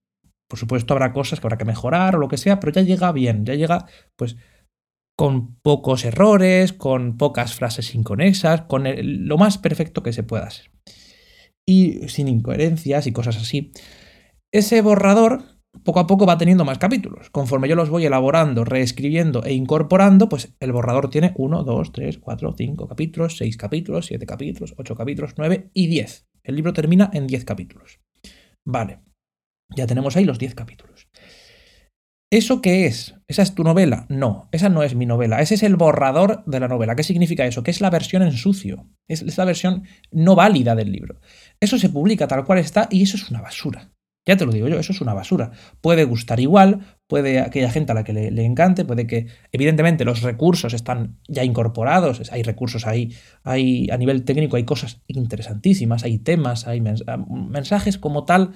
Por 0.49 0.59
supuesto 0.59 0.93
habrá 0.93 1.13
cosas 1.13 1.39
que 1.39 1.47
habrá 1.47 1.57
que 1.57 1.65
mejorar 1.65 2.15
o 2.15 2.19
lo 2.19 2.27
que 2.27 2.37
sea, 2.37 2.59
pero 2.59 2.73
ya 2.73 2.81
llega 2.81 3.11
bien, 3.11 3.45
ya 3.45 3.55
llega 3.55 3.85
pues 4.15 4.37
con 5.17 5.55
pocos 5.61 6.05
errores, 6.05 6.73
con 6.73 7.17
pocas 7.17 7.55
frases 7.55 7.95
inconexas, 7.95 8.61
con 8.63 8.83
lo 9.27 9.37
más 9.37 9.57
perfecto 9.57 10.03
que 10.03 10.13
se 10.13 10.23
pueda 10.23 10.45
hacer. 10.45 10.71
Y 11.65 12.07
sin 12.07 12.27
incoherencias 12.27 13.07
y 13.07 13.11
cosas 13.11 13.37
así. 13.37 13.71
Ese 14.53 14.81
borrador 14.81 15.56
poco 15.83 15.99
a 15.99 16.07
poco 16.07 16.25
va 16.25 16.37
teniendo 16.37 16.65
más 16.65 16.77
capítulos. 16.77 17.29
Conforme 17.29 17.67
yo 17.67 17.75
los 17.75 17.89
voy 17.89 18.05
elaborando, 18.05 18.65
reescribiendo 18.65 19.43
e 19.43 19.53
incorporando, 19.53 20.29
pues 20.29 20.55
el 20.59 20.71
borrador 20.71 21.09
tiene 21.09 21.33
1, 21.35 21.63
2, 21.63 21.91
3, 21.91 22.17
4, 22.19 22.53
5 22.57 22.87
capítulos, 22.87 23.37
6 23.37 23.57
capítulos, 23.57 24.05
7 24.07 24.25
capítulos, 24.25 24.73
8 24.77 24.95
capítulos, 24.95 25.33
9 25.37 25.69
y 25.73 25.87
10. 25.87 26.27
El 26.43 26.55
libro 26.55 26.73
termina 26.73 27.09
en 27.13 27.27
10 27.27 27.45
capítulos. 27.45 27.99
Vale, 28.65 28.99
ya 29.75 29.87
tenemos 29.87 30.15
ahí 30.15 30.25
los 30.25 30.39
10 30.39 30.55
capítulos. 30.55 31.07
¿Eso 32.29 32.61
qué 32.61 32.85
es? 32.85 33.15
¿Esa 33.29 33.41
es 33.41 33.55
tu 33.55 33.63
novela? 33.63 34.05
No, 34.09 34.49
esa 34.51 34.67
no 34.67 34.83
es 34.83 34.95
mi 34.95 35.05
novela. 35.05 35.41
Ese 35.41 35.55
es 35.55 35.63
el 35.63 35.77
borrador 35.77 36.43
de 36.45 36.59
la 36.59 36.67
novela. 36.67 36.93
¿Qué 36.95 37.03
significa 37.03 37.45
eso? 37.45 37.63
Que 37.63 37.71
es 37.71 37.79
la 37.79 37.89
versión 37.89 38.21
en 38.21 38.33
sucio. 38.33 38.89
Es 39.07 39.37
la 39.37 39.45
versión 39.45 39.83
no 40.11 40.35
válida 40.35 40.75
del 40.75 40.91
libro. 40.91 41.21
Eso 41.61 41.77
se 41.77 41.89
publica 41.89 42.27
tal 42.27 42.43
cual 42.43 42.59
está 42.59 42.89
y 42.91 43.03
eso 43.03 43.15
es 43.15 43.29
una 43.29 43.41
basura. 43.41 43.93
Ya 44.27 44.35
te 44.35 44.45
lo 44.45 44.51
digo 44.51 44.67
yo, 44.67 44.77
eso 44.77 44.91
es 44.91 44.99
una 44.99 45.13
basura. 45.13 45.51
Puede 45.79 46.03
gustar 46.03 46.41
igual, 46.41 46.97
puede 47.07 47.39
aquella 47.39 47.71
gente 47.71 47.93
a 47.93 47.95
la 47.95 48.03
que 48.03 48.11
le, 48.11 48.45
encante, 48.45 48.83
puede 48.83 49.07
que, 49.07 49.27
evidentemente, 49.53 50.03
los 50.03 50.21
recursos 50.21 50.73
están 50.73 51.17
ya 51.29 51.45
incorporados, 51.45 52.29
hay 52.31 52.43
recursos 52.43 52.85
ahí, 52.85 53.15
hay, 53.43 53.89
a 53.89 53.97
nivel 53.97 54.25
técnico 54.25 54.57
hay 54.57 54.65
cosas 54.65 55.01
interesantísimas, 55.07 56.03
hay 56.03 56.19
temas, 56.19 56.67
hay 56.67 56.81
mensajes 56.81 57.97
como 57.97 58.25
tal. 58.25 58.51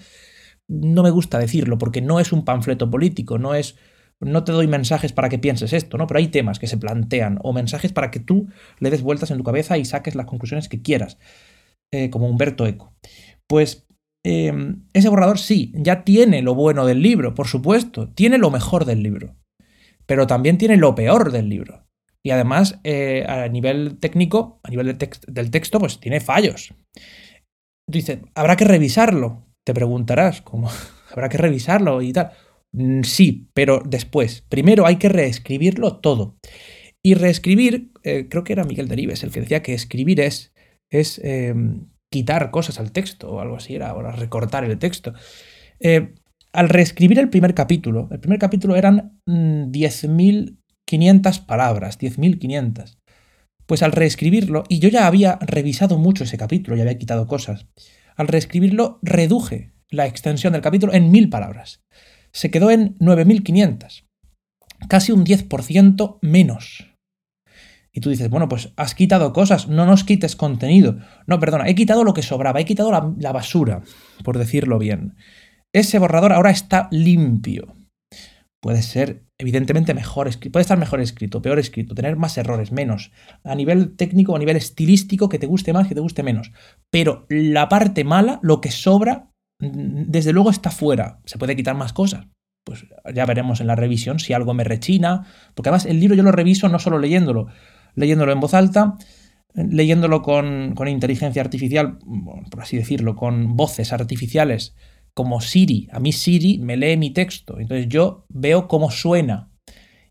No 0.68 1.04
me 1.04 1.10
gusta 1.10 1.40
decirlo 1.40 1.78
porque 1.78 2.01
no 2.01 2.20
es 2.20 2.34
un 2.34 2.44
panfleto 2.44 2.92
político, 2.92 3.38
no 3.38 3.56
es 3.56 3.78
no 4.20 4.44
te 4.44 4.51
doy 4.51 4.68
mensajes 4.68 5.13
para 5.13 5.30
que 5.30 5.40
pienses 5.40 5.74
esto, 5.74 5.98
¿no? 5.98 6.06
Pero 6.06 6.20
hay 6.20 6.28
temas 6.28 6.60
que 6.60 6.68
se 6.68 6.78
plantean 6.78 7.40
o 7.42 7.54
mensajes 7.54 7.92
para 7.92 8.12
que 8.12 8.20
tú 8.20 8.50
le 8.80 8.92
des 8.92 9.01
vueltas 9.01 9.32
en 9.32 9.38
tu 9.38 9.44
cabeza 9.44 9.80
y 9.80 9.86
saques 9.86 10.13
las 10.13 10.28
conclusiones 10.28 10.70
que 10.70 10.82
quieras, 10.84 11.18
eh, 11.92 12.12
como 12.12 12.28
Humberto 12.30 12.68
Eco. 12.68 12.94
Pues 13.48 13.88
Em, 14.24 14.84
ese 14.94 15.10
borrador 15.10 15.40
sí, 15.40 15.72
ya 15.75 16.04
tiene 16.04 16.42
lo 16.42 16.54
bueno 16.54 16.86
del 16.86 17.01
libro, 17.01 17.34
por 17.34 17.48
supuesto, 17.48 18.10
tiene 18.10 18.38
lo 18.38 18.51
mejor 18.51 18.86
del 18.86 19.01
libro, 19.01 19.36
pero 20.06 20.28
también 20.28 20.58
tiene 20.58 20.78
lo 20.78 20.94
peor 20.94 21.32
del 21.32 21.50
libro. 21.50 21.88
Y 22.24 22.30
además, 22.30 22.80
eh, 22.84 23.25
a 23.28 23.48
nivel 23.48 23.98
técnico, 24.00 24.60
a 24.63 24.70
nivel 24.70 24.96
del 25.28 25.51
texto, 25.51 25.80
pues 25.80 26.00
tiene 26.00 26.20
fallos. 26.20 26.74
Dice, 27.90 28.22
habrá 28.36 28.56
que 28.56 28.66
revisarlo. 28.66 29.48
Te 29.63 29.74
preguntarás, 29.74 30.42
¿cómo? 30.42 30.70
¿Habrá 31.12 31.30
que 31.30 31.38
revisarlo 31.38 32.01
y 32.01 32.13
tal? 32.13 32.32
Mm, 32.74 33.01
sí, 33.01 33.50
pero 33.54 33.82
después. 33.84 34.44
Primero 34.50 34.86
hay 34.86 34.98
que 34.98 35.10
reescribirlo 35.10 35.98
todo. 35.98 36.38
Y 37.04 37.16
reescribir, 37.16 37.92
eh, 38.04 38.28
creo 38.30 38.44
que 38.44 38.54
era 38.54 38.63
Miguel 38.63 38.88
Delibes 38.88 39.24
el 39.24 39.32
que 39.32 39.42
decía 39.42 39.63
que 39.63 39.74
escribir 39.74 40.22
es, 40.22 40.54
es 40.92 41.20
em, 41.24 41.88
quitar 42.12 42.51
cosas 42.51 42.80
al 42.80 42.91
texto 42.91 43.32
o 43.32 43.39
algo 43.39 43.56
así, 43.56 43.74
era 43.74 43.89
ahora 43.89 44.12
recortar 44.12 44.65
el 44.65 44.77
texto. 44.77 45.13
Eh, 45.80 46.13
al 46.53 46.70
reescribir 46.70 47.18
el 47.18 47.30
primer 47.30 47.53
capítulo, 47.53 48.10
el 48.12 48.20
primer 48.20 48.38
capítulo 48.38 48.75
eran 48.75 49.20
10.500 49.25 51.41
mm, 51.41 51.46
palabras, 51.46 51.98
10.500. 51.98 52.98
Pues 53.65 53.84
al 53.84 53.94
reescribirlo, 53.94 54.65
y 54.68 54.80
yo 54.80 54.89
ya 54.89 55.08
había 55.08 55.39
revisado 55.41 55.98
mucho 55.98 56.25
ese 56.25 56.38
capítulo, 56.38 56.75
ya 56.75 56.84
había 56.84 56.98
quitado 56.98 57.25
cosas, 57.25 57.68
al 58.18 58.27
reescribirlo 58.27 59.00
reduje 59.01 59.72
la 59.89 60.06
extensión 60.06 60.53
del 60.53 60.62
capítulo 60.62 60.94
en 60.94 61.10
1000 61.12 61.30
palabras. 61.30 61.82
Se 62.34 62.51
quedó 62.51 62.72
en 62.72 62.98
9500. 63.00 64.06
Casi 64.89 65.13
un 65.13 65.25
10% 65.25 66.18
menos. 66.22 66.90
Y 67.93 68.00
tú 68.00 68.10
dices, 68.10 68.29
bueno, 68.29 68.48
pues 68.48 68.71
has 68.77 68.95
quitado 68.95 69.33
cosas, 69.33 69.67
no 69.67 69.86
nos 69.86 70.03
quites 70.03 70.36
contenido. 70.36 70.98
No, 71.27 71.39
perdona, 71.39 71.67
he 71.67 71.75
quitado 71.75 72.03
lo 72.03 72.13
que 72.13 72.21
sobraba, 72.21 72.62
he 72.62 72.65
quitado 72.65 72.91
la, 72.91 73.31
basura, 73.31 73.81
por 74.24 74.38
decirlo 74.38 74.79
bien. 74.79 75.15
Ese 75.74 76.00
borrador 76.00 76.31
ahora 76.31 76.51
está 76.51 76.88
limpio. 76.91 77.75
Puede 78.62 78.81
ser, 78.83 79.25
evidentemente, 79.39 79.93
mejor 79.93 80.29
puede 80.51 80.62
estar 80.62 80.77
mejor 80.77 81.01
escrito, 81.01 81.41
peor 81.41 81.60
escrito, 81.60 81.95
tener 81.95 82.15
más 82.15 82.38
errores, 82.38 82.71
menos. 82.71 83.12
A 83.43 83.55
nivel 83.55 83.95
técnico, 83.95 84.36
a 84.36 84.39
nivel 84.39 84.55
estilístico, 84.55 85.29
que 85.29 85.39
te 85.39 85.48
guste 85.48 85.74
más, 85.74 85.88
que 85.88 85.95
te 85.95 86.01
guste 86.01 86.24
menos. 86.24 86.51
Pero 86.91 87.25
la 87.29 87.67
parte 87.67 88.03
mala, 88.03 88.39
lo 88.43 88.62
que 88.62 88.71
sobra, 88.71 89.31
mm, 89.60 90.03
desde 90.07 90.31
luego 90.31 90.51
está 90.51 90.69
fuera. 90.69 91.19
Se 91.25 91.39
puede 91.39 91.55
quitar 91.55 91.75
más 91.75 91.91
cosas. 91.91 92.27
Pues 92.63 92.86
ya 93.13 93.25
veremos 93.25 93.60
en 93.60 93.67
la 93.67 93.75
revisión 93.75 94.19
si 94.19 94.33
algo 94.33 94.53
me 94.53 94.63
rechina. 94.63 95.25
Porque 95.55 95.69
además 95.69 95.88
el 95.88 96.00
libro 96.00 96.15
yo 96.15 96.24
lo 96.24 96.31
reviso 96.31 96.69
no 96.69 96.77
solo 96.77 97.00
leyéndolo, 97.00 97.48
leyéndolo 97.95 98.31
en 98.31 98.39
voz 98.39 98.53
alta, 98.53 98.98
leyéndolo 99.53 100.21
con, 100.21 100.75
inteligencia 100.88 101.41
artificial, 101.41 102.00
por 102.50 102.62
así 102.62 102.77
decirlo, 102.77 103.15
con 103.15 103.55
voces 103.55 103.93
artificiales 103.93 104.75
como 105.13 105.41
Siri. 105.41 105.88
A 105.91 106.00
mí 106.00 106.13
Siri 106.13 106.57
me 106.60 106.77
lee 106.77 106.98
mi 106.98 107.12
texto, 107.12 107.60
entonces 107.60 107.88
yo 107.89 108.25
veo 108.29 108.67
cómo 108.67 108.91
suena. 108.91 109.51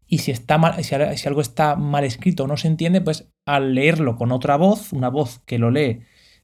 Y 0.06 0.18
si, 0.18 0.32
está 0.32 0.58
mal, 0.58 0.82
si, 0.82 0.94
algo 0.94 1.40
está 1.40 1.76
mal 1.76 2.04
escrito 2.04 2.44
o 2.44 2.46
no 2.46 2.56
se 2.56 2.68
entiende, 2.68 3.00
pues 3.00 3.30
al 3.46 3.74
leerlo 3.74 4.16
con 4.16 4.32
otra 4.32 4.56
voz, 4.56 4.92
una 4.92 5.08
voz 5.08 5.40
que 5.46 5.58
lo 5.58 5.70
lee 5.70 6.00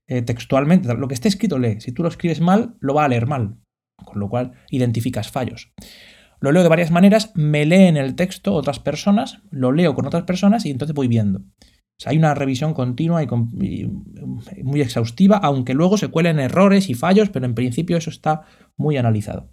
eh, 0.06 0.22
textualmente, 0.22 0.92
lo 0.94 1.08
que 1.08 1.14
esté 1.14 1.28
escrito 1.28 1.58
lee. 1.58 1.80
Si 1.80 1.92
tú 1.92 2.02
lo 2.02 2.08
escribes 2.08 2.40
mal, 2.40 2.76
lo 2.80 2.94
va 2.94 3.04
a 3.04 3.08
leer 3.08 3.26
mal, 3.26 3.58
con 4.04 4.20
lo 4.20 4.28
cual 4.28 4.52
identificas 4.70 5.30
fallos. 5.30 5.72
Lo 6.40 6.52
leo 6.52 6.62
de 6.62 6.68
varias 6.68 6.90
maneras, 6.90 7.32
me 7.34 7.64
leen 7.64 7.96
el 7.96 8.14
texto 8.14 8.54
otras 8.54 8.78
personas, 8.78 9.42
lo 9.50 9.72
leo 9.72 9.94
con 9.94 10.06
otras 10.06 10.24
personas 10.24 10.66
y 10.66 10.70
entonces 10.70 10.94
voy 10.94 11.08
viendo. 11.08 11.42
hay 12.04 12.18
una 12.18 12.34
revisión 12.34 12.74
continua 12.74 13.22
y, 13.22 13.26
muy 14.62 14.80
exhaustiva, 14.80 15.38
aunque 15.38 15.74
luego 15.74 15.96
se 15.96 16.08
cuelen 16.08 16.38
errores 16.38 16.90
y 16.90 16.94
fallos, 16.94 17.30
pero 17.30 17.46
en 17.46 17.54
principio 17.54 17.96
eso 17.96 18.10
está 18.10 18.42
muy 18.76 18.96
analizado. 18.96 19.50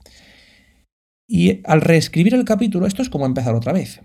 Y 1.28 1.62
al 1.66 1.82
reescribir 1.82 2.36
el 2.36 2.44
capítulo, 2.44 2.86
esto 2.86 3.02
es 3.02 3.10
como 3.10 3.26
empezar 3.26 3.56
otra 3.56 3.72
vez. 3.72 4.02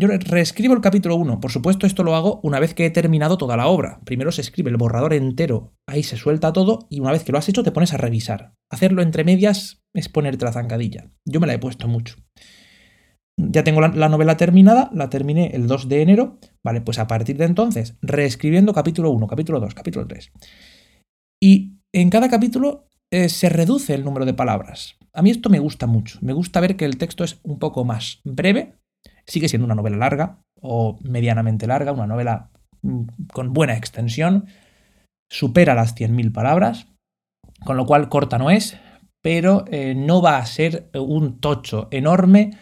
Yo 0.00 0.06
reescribo 0.06 0.74
el 0.74 0.80
capítulo 0.80 1.16
1. 1.16 1.40
Por 1.40 1.50
supuesto, 1.50 1.84
esto 1.84 2.04
lo 2.04 2.14
hago 2.14 2.38
una 2.44 2.60
vez 2.60 2.72
que 2.72 2.86
he 2.86 2.90
terminado 2.90 3.36
toda 3.36 3.56
la 3.56 3.66
obra. 3.66 4.00
Primero 4.04 4.30
se 4.30 4.42
escribe 4.42 4.70
el 4.70 4.76
borrador 4.76 5.12
entero, 5.12 5.74
ahí 5.88 6.04
se 6.04 6.16
suelta 6.16 6.52
todo 6.52 6.86
y 6.88 7.00
una 7.00 7.10
vez 7.10 7.24
que 7.24 7.32
lo 7.32 7.38
has 7.38 7.48
hecho 7.48 7.64
te 7.64 7.72
pones 7.72 7.92
a 7.94 7.96
revisar. 7.96 8.54
Hacerlo 8.70 9.02
entre 9.02 9.24
medias 9.24 9.77
es 9.94 10.08
ponerte 10.08 10.44
la 10.44 10.52
zancadilla. 10.52 11.10
Yo 11.26 11.40
me 11.40 11.46
la 11.46 11.54
he 11.54 11.58
puesto 11.58 11.88
mucho. 11.88 12.16
Ya 13.40 13.62
tengo 13.62 13.80
la, 13.80 14.08
novela 14.08 14.36
terminada, 14.36 14.90
la 14.92 15.10
terminé 15.10 15.54
el 15.54 15.68
2 15.68 15.88
de 15.88 16.02
enero. 16.02 16.38
Vale, 16.64 16.80
pues 16.80 16.98
a 16.98 17.06
partir 17.06 17.36
de 17.36 17.44
entonces, 17.44 17.96
reescribiendo 18.02 18.72
capítulo 18.72 19.10
1, 19.10 19.26
capítulo 19.28 19.60
2, 19.60 19.74
capítulo 19.74 20.06
3. 20.08 20.32
Y 21.40 21.78
en 21.94 22.10
cada 22.10 22.28
capítulo 22.28 22.88
eh, 23.12 23.28
se 23.28 23.48
reduce 23.48 23.94
el 23.94 24.04
número 24.04 24.26
de 24.26 24.34
palabras. 24.34 24.96
A 25.12 25.22
mí 25.22 25.30
esto 25.30 25.50
me 25.50 25.60
gusta 25.60 25.86
mucho. 25.86 26.18
Me 26.20 26.32
gusta 26.32 26.60
ver 26.60 26.76
que 26.76 26.84
el 26.84 26.98
texto 26.98 27.22
es 27.22 27.38
un 27.44 27.58
poco 27.58 27.84
más 27.84 28.20
breve, 28.24 28.74
Sigue 29.26 29.48
siendo 29.48 29.66
una 29.66 29.74
novela 29.74 29.98
larga 29.98 30.38
o 30.60 30.98
medianamente 31.02 31.66
larga, 31.66 31.92
una 31.92 32.06
novela 32.06 32.50
mm, 32.82 33.02
con 33.32 33.52
buena 33.52 33.76
extensión, 33.76 34.46
supera 35.30 35.74
las 35.74 35.94
100.000 35.94 36.32
palabras, 36.32 36.88
con 37.64 37.76
lo 37.76 37.84
cual 37.84 38.08
corta 38.08 38.38
no 38.38 38.50
es, 38.50 38.78
pero 39.28 39.66
eh, 39.70 39.94
no 39.94 40.22
va 40.22 40.38
a 40.38 40.46
ser 40.46 40.88
un 40.94 41.38
tocho 41.38 41.88
enorme 41.90 42.52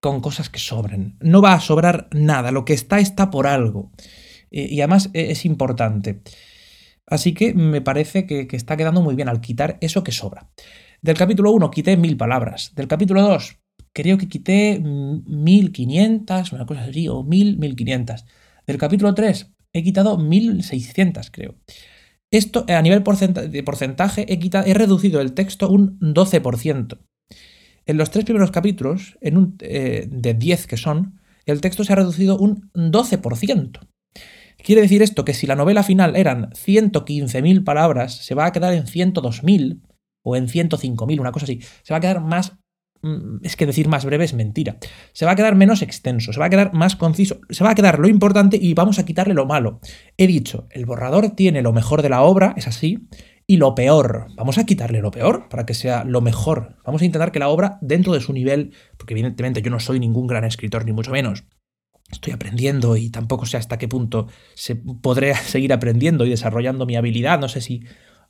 con 0.00 0.22
cosas 0.22 0.48
que 0.48 0.58
sobren. 0.58 1.18
No 1.20 1.42
va 1.42 1.52
a 1.52 1.60
sobrar 1.60 2.08
nada, 2.12 2.50
lo 2.50 2.64
que 2.64 2.72
está 2.72 2.98
está 2.98 3.28
por 3.28 3.46
algo. 3.46 3.92
y 4.50 4.80
además 4.80 5.10
es 5.12 5.44
importante. 5.44 6.22
Así 7.04 7.34
que 7.34 7.52
me 7.52 7.82
parece 7.82 8.26
que, 8.26 8.48
que, 8.48 8.56
está 8.56 8.78
quedando 8.78 9.02
muy 9.02 9.16
bien 9.16 9.28
al 9.28 9.42
quitar 9.42 9.76
eso 9.82 10.02
que 10.02 10.12
sobra. 10.12 10.50
Del 11.02 11.18
capítulo 11.18 11.52
1 11.52 11.70
quité 11.70 11.98
mil 11.98 12.16
palabras. 12.16 12.72
Del 12.74 12.88
capítulo 12.88 13.20
2 13.20 13.58
creo 13.92 14.16
que 14.16 14.30
quité 14.30 14.80
1500, 14.80 16.52
una 16.54 16.64
cosa 16.64 16.84
así, 16.84 17.06
o 17.06 17.22
1000, 17.22 17.58
1500. 17.58 18.24
Del 18.66 18.78
capítulo 18.78 19.14
3 19.14 19.52
he 19.74 19.82
quitado 19.82 20.16
1600, 20.16 21.30
creo. 21.30 21.56
Esto 22.30 22.66
a 22.68 22.82
nivel 22.82 23.02
de 23.02 23.62
porcentaje 23.62 24.26
he, 24.28 24.38
quitado, 24.38 24.66
he 24.66 24.74
reducido 24.74 25.20
el 25.20 25.32
texto 25.32 25.70
un 25.70 25.98
12%. 26.00 26.98
En 27.86 27.96
los 27.96 28.10
tres 28.10 28.26
primeros 28.26 28.50
capítulos, 28.50 29.16
en 29.22 29.38
un, 29.38 29.56
eh, 29.60 30.06
de 30.10 30.34
10 30.34 30.66
que 30.66 30.76
son, 30.76 31.20
el 31.46 31.62
texto 31.62 31.84
se 31.84 31.92
ha 31.94 31.96
reducido 31.96 32.36
un 32.36 32.70
12%. 32.74 33.80
Quiere 34.62 34.82
decir 34.82 35.02
esto 35.02 35.24
que 35.24 35.32
si 35.32 35.46
la 35.46 35.56
novela 35.56 35.82
final 35.82 36.16
eran 36.16 36.50
115.000 36.50 37.64
palabras, 37.64 38.16
se 38.16 38.34
va 38.34 38.44
a 38.44 38.52
quedar 38.52 38.74
en 38.74 38.84
102.000 38.84 39.80
o 40.22 40.36
en 40.36 40.48
105.000, 40.48 41.20
una 41.20 41.32
cosa 41.32 41.44
así. 41.44 41.60
Se 41.82 41.94
va 41.94 41.98
a 41.98 42.00
quedar 42.00 42.20
más 42.20 42.57
es 43.42 43.56
que 43.56 43.66
decir 43.66 43.88
más 43.88 44.04
breve 44.04 44.24
es 44.24 44.34
mentira. 44.34 44.78
Se 45.12 45.24
va 45.24 45.32
a 45.32 45.36
quedar 45.36 45.54
menos 45.54 45.82
extenso, 45.82 46.32
se 46.32 46.40
va 46.40 46.46
a 46.46 46.50
quedar 46.50 46.72
más 46.74 46.96
conciso, 46.96 47.40
se 47.50 47.64
va 47.64 47.70
a 47.70 47.74
quedar 47.74 47.98
lo 47.98 48.08
importante 48.08 48.58
y 48.60 48.74
vamos 48.74 48.98
a 48.98 49.04
quitarle 49.04 49.34
lo 49.34 49.46
malo. 49.46 49.80
He 50.16 50.26
dicho, 50.26 50.66
el 50.70 50.86
borrador 50.86 51.30
tiene 51.30 51.62
lo 51.62 51.72
mejor 51.72 52.02
de 52.02 52.08
la 52.08 52.22
obra, 52.22 52.54
es 52.56 52.66
así, 52.66 53.08
y 53.46 53.56
lo 53.56 53.74
peor. 53.74 54.26
Vamos 54.36 54.58
a 54.58 54.66
quitarle 54.66 55.00
lo 55.00 55.10
peor 55.10 55.48
para 55.48 55.64
que 55.64 55.74
sea 55.74 56.04
lo 56.04 56.20
mejor. 56.20 56.76
Vamos 56.84 57.02
a 57.02 57.06
intentar 57.06 57.32
que 57.32 57.38
la 57.38 57.48
obra, 57.48 57.78
dentro 57.80 58.12
de 58.12 58.20
su 58.20 58.32
nivel, 58.32 58.74
porque 58.96 59.14
evidentemente 59.14 59.62
yo 59.62 59.70
no 59.70 59.80
soy 59.80 59.98
ningún 59.98 60.26
gran 60.26 60.44
escritor, 60.44 60.84
ni 60.84 60.92
mucho 60.92 61.12
menos. 61.12 61.44
Estoy 62.10 62.32
aprendiendo 62.32 62.96
y 62.96 63.10
tampoco 63.10 63.46
sé 63.46 63.56
hasta 63.56 63.78
qué 63.78 63.88
punto 63.88 64.28
se 64.54 64.76
podré 64.76 65.34
seguir 65.46 65.72
aprendiendo 65.72 66.26
y 66.26 66.30
desarrollando 66.30 66.84
mi 66.84 66.96
habilidad. 66.96 67.40
No 67.40 67.48
sé 67.48 67.62
si 67.62 67.84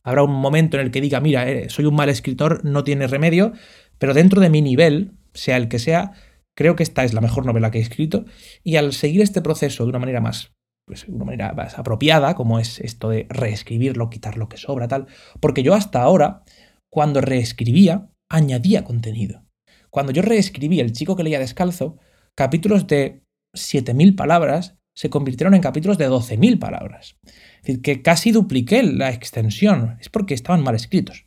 habrá 0.04 0.22
un 0.22 0.32
momento 0.32 0.78
en 0.78 0.86
el 0.86 0.90
que 0.92 1.00
diga, 1.00 1.20
mira, 1.20 1.48
eh, 1.50 1.68
soy 1.68 1.84
un 1.84 1.96
mal 1.96 2.08
escritor, 2.08 2.64
no 2.64 2.84
tiene 2.84 3.08
remedio, 3.08 3.52
pero 3.98 4.14
dentro 4.14 4.40
de 4.40 4.50
mi 4.50 4.62
nivel, 4.62 5.12
sea 5.34 5.56
el 5.56 5.68
que 5.68 5.78
sea, 5.78 6.12
creo 6.56 6.76
que 6.76 6.82
esta 6.82 7.04
es 7.04 7.14
la 7.14 7.20
mejor 7.20 7.46
novela 7.46 7.70
que 7.70 7.78
he 7.78 7.82
escrito 7.82 8.24
y 8.64 8.76
al 8.76 8.92
seguir 8.92 9.22
este 9.22 9.42
proceso 9.42 9.84
de 9.84 9.90
una 9.90 9.98
manera 9.98 10.20
más 10.20 10.52
pues, 10.88 11.06
una 11.06 11.26
manera 11.26 11.52
más 11.52 11.78
apropiada, 11.78 12.34
como 12.34 12.58
es 12.58 12.80
esto 12.80 13.10
de 13.10 13.26
reescribirlo, 13.28 14.08
quitar 14.08 14.38
lo 14.38 14.48
que 14.48 14.56
sobra, 14.56 14.88
tal, 14.88 15.06
porque 15.38 15.62
yo 15.62 15.74
hasta 15.74 16.00
ahora, 16.00 16.42
cuando 16.90 17.20
reescribía, 17.20 18.08
añadía 18.30 18.84
contenido. 18.84 19.44
Cuando 19.90 20.12
yo 20.12 20.22
reescribí 20.22 20.80
El 20.80 20.92
chico 20.92 21.14
que 21.14 21.24
leía 21.24 21.38
descalzo, 21.38 21.98
capítulos 22.34 22.86
de 22.86 23.22
7.000 23.54 24.16
palabras 24.16 24.76
se 24.94 25.10
convirtieron 25.10 25.54
en 25.54 25.60
capítulos 25.60 25.98
de 25.98 26.08
12.000 26.08 26.58
palabras. 26.58 27.16
Es 27.24 27.62
decir, 27.62 27.82
que 27.82 28.02
casi 28.02 28.32
dupliqué 28.32 28.82
la 28.82 29.10
extensión. 29.10 29.96
Es 30.00 30.08
porque 30.08 30.34
estaban 30.34 30.62
mal 30.62 30.74
escritos. 30.74 31.26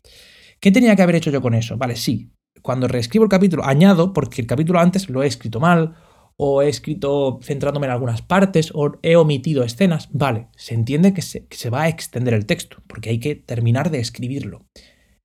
¿Qué 0.60 0.72
tenía 0.72 0.96
que 0.96 1.04
haber 1.04 1.16
hecho 1.16 1.32
yo 1.32 1.42
con 1.42 1.54
eso? 1.54 1.78
Vale, 1.78 1.96
sí, 1.96 2.32
cuando 2.62 2.88
reescribo 2.88 3.25
el 3.25 3.30
capítulo, 3.30 3.65
añado, 3.65 4.13
porque 4.13 4.41
el 4.41 4.48
capítulo 4.48 4.80
antes 4.80 5.10
lo 5.10 5.24
he 5.24 5.27
escrito 5.27 5.60
mal, 5.60 5.96
o 6.38 6.62
he 6.62 6.70
escrito 6.70 7.39
centrándome 7.44 7.88
en 7.88 7.94
algunas 7.94 8.22
partes, 8.22 8.72
o 8.74 8.98
he 9.03 9.15
omitido 9.15 9.63
escenas, 9.63 10.10
vale, 10.12 10.48
se 10.56 10.74
entiende 10.74 11.13
que 11.13 11.22
se, 11.22 11.70
va 11.70 11.84
a 11.84 11.89
extender 11.89 12.34
el 12.34 12.46
texto, 12.46 12.77
porque 12.88 13.10
hay 13.10 13.20
que 13.20 13.36
terminar 13.36 13.91
de 13.91 14.00
escribirlo. 14.00 14.65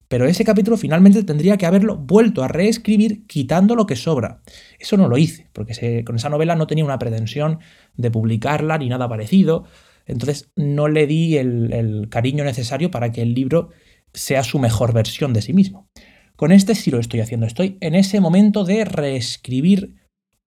Pero 0.09 0.27
ese 0.27 0.45
capítulo 0.45 0.77
finalmente 0.77 1.25
tendría 1.25 1.57
que 1.57 1.67
haberlo 1.67 1.97
vuelto 1.97 2.45
a 2.45 2.49
reescribir 2.49 3.27
quitando 3.27 3.75
lo 3.75 3.87
que 3.87 3.97
sobra. 3.97 4.43
Eso 4.79 4.97
no 4.97 5.09
lo 5.09 5.19
hice, 5.19 5.49
porque 5.53 6.05
con 6.05 6.17
esa 6.17 6.29
novela 6.29 6.55
no 6.55 6.67
tenía 6.67 6.85
una 6.85 6.99
pretensión 6.99 7.59
de 7.97 8.11
publicarla 8.11 8.79
ni 8.79 8.89
nada 8.89 9.09
parecido. 9.09 9.65
Entonces 10.05 10.53
no 10.55 10.87
le 10.87 11.09
di 11.09 11.39
el 11.39 12.07
cariño 12.09 12.45
necesario 12.45 12.93
para 12.93 13.11
que 13.11 13.23
el 13.23 13.35
libro 13.35 13.71
sea 14.13 14.43
su 14.43 14.59
mejor 14.59 14.93
versión 14.93 15.33
de 15.33 15.43
sí 15.43 15.53
mismo. 15.53 15.89
Con 16.37 16.53
este 16.53 16.75
sí 16.75 16.91
lo 16.91 17.01
estoy 17.01 17.21
haciendo. 17.21 17.47
Estoy 17.47 17.79
en 17.81 17.95
ese 17.95 18.21
momento 18.21 18.65
de 18.65 18.85
reescribir 18.85 19.95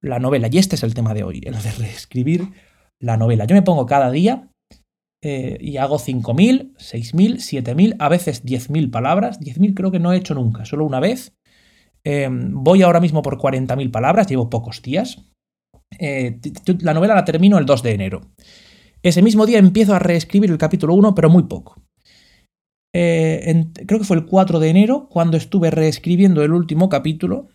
la 0.01 0.19
novela. 0.19 0.47
Y 0.51 0.57
este 0.57 0.75
es 0.75 0.83
el 0.83 0.93
tema 0.93 1.13
de 1.13 1.23
hoy, 1.23 1.41
el 1.43 1.61
de 1.61 1.71
reescribir 1.71 2.47
la 2.99 3.17
novela. 3.17 3.45
Yo 3.45 3.55
me 3.55 3.61
pongo 3.61 3.85
cada 3.85 4.11
día 4.11 4.49
eh, 5.21 5.57
y 5.59 5.77
hago 5.77 5.97
5.000, 5.97 6.75
6.000, 6.77 7.63
7.000, 7.63 7.95
a 7.99 8.09
veces 8.09 8.45
10.000 8.45 8.91
palabras. 8.91 9.39
10.000 9.39 9.73
creo 9.73 9.91
que 9.91 9.99
no 9.99 10.13
he 10.13 10.17
hecho 10.17 10.35
nunca, 10.35 10.65
solo 10.65 10.85
una 10.85 10.99
vez. 10.99 11.35
Em, 12.03 12.53
voy 12.53 12.81
ahora 12.81 12.99
mismo 12.99 13.21
por 13.21 13.37
40.000 13.37 13.91
palabras, 13.91 14.27
llevo 14.27 14.49
pocos 14.49 14.81
días. 14.81 15.25
Eh, 15.97 16.39
la 16.81 16.93
novela 16.93 17.15
la 17.15 17.25
termino 17.25 17.57
el 17.57 17.65
2 17.65 17.83
de 17.83 17.91
enero. 17.91 18.21
Ese 19.01 19.21
mismo 19.21 19.45
día 19.45 19.59
empiezo 19.59 19.95
a 19.95 19.99
reescribir 19.99 20.51
el 20.51 20.57
capítulo 20.57 20.93
1, 20.93 21.15
pero 21.15 21.29
muy 21.29 21.43
poco. 21.43 21.81
Eh, 22.93 23.65
creo 23.85 23.99
que 23.99 24.05
fue 24.05 24.17
el 24.17 24.25
4 24.25 24.59
de 24.59 24.69
enero, 24.69 25.07
cuando 25.09 25.37
estuve 25.37 25.69
reescribiendo 25.69 26.43
el 26.43 26.53
último 26.53 26.89
capítulo, 26.89 27.49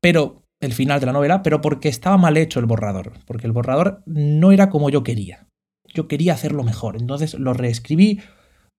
pero 0.00 0.44
el 0.60 0.72
final 0.72 1.00
de 1.00 1.06
la 1.06 1.12
novela, 1.12 1.42
pero 1.42 1.60
porque 1.60 1.88
estaba 1.88 2.16
mal 2.16 2.36
hecho 2.36 2.60
el 2.60 2.66
borrador, 2.66 3.12
porque 3.26 3.46
el 3.46 3.52
borrador 3.52 4.02
no 4.06 4.52
era 4.52 4.70
como 4.70 4.90
yo 4.90 5.02
quería. 5.02 5.46
Yo 5.94 6.08
quería 6.08 6.34
hacerlo 6.34 6.64
mejor, 6.64 6.96
entonces 7.00 7.34
lo 7.34 7.54
reescribí 7.54 8.20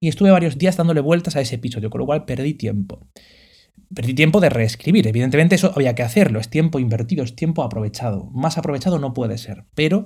y 0.01 0.07
estuve 0.07 0.31
varios 0.31 0.57
días 0.57 0.77
dándole 0.77 1.01
vueltas 1.01 1.35
a 1.35 1.41
ese 1.41 1.55
episodio, 1.55 1.89
con 1.89 1.99
lo 1.99 2.05
cual 2.05 2.25
perdí 2.25 2.53
tiempo. 2.53 3.07
perdí 3.93 4.13
tiempo 4.13 4.39
de 4.39 4.49
reescribir. 4.49 5.07
Evidentemente 5.07 5.55
eso 5.55 5.71
había 5.75 5.95
que 5.95 6.03
hacerlo, 6.03 6.39
es 6.39 6.49
tiempo 6.49 6.79
invertido, 6.79 7.23
es 7.23 7.35
tiempo 7.35 7.63
aprovechado. 7.63 8.29
Más 8.31 8.57
aprovechado 8.57 8.99
no 8.99 9.13
puede 9.13 9.37
ser, 9.37 9.65
pero 9.75 10.05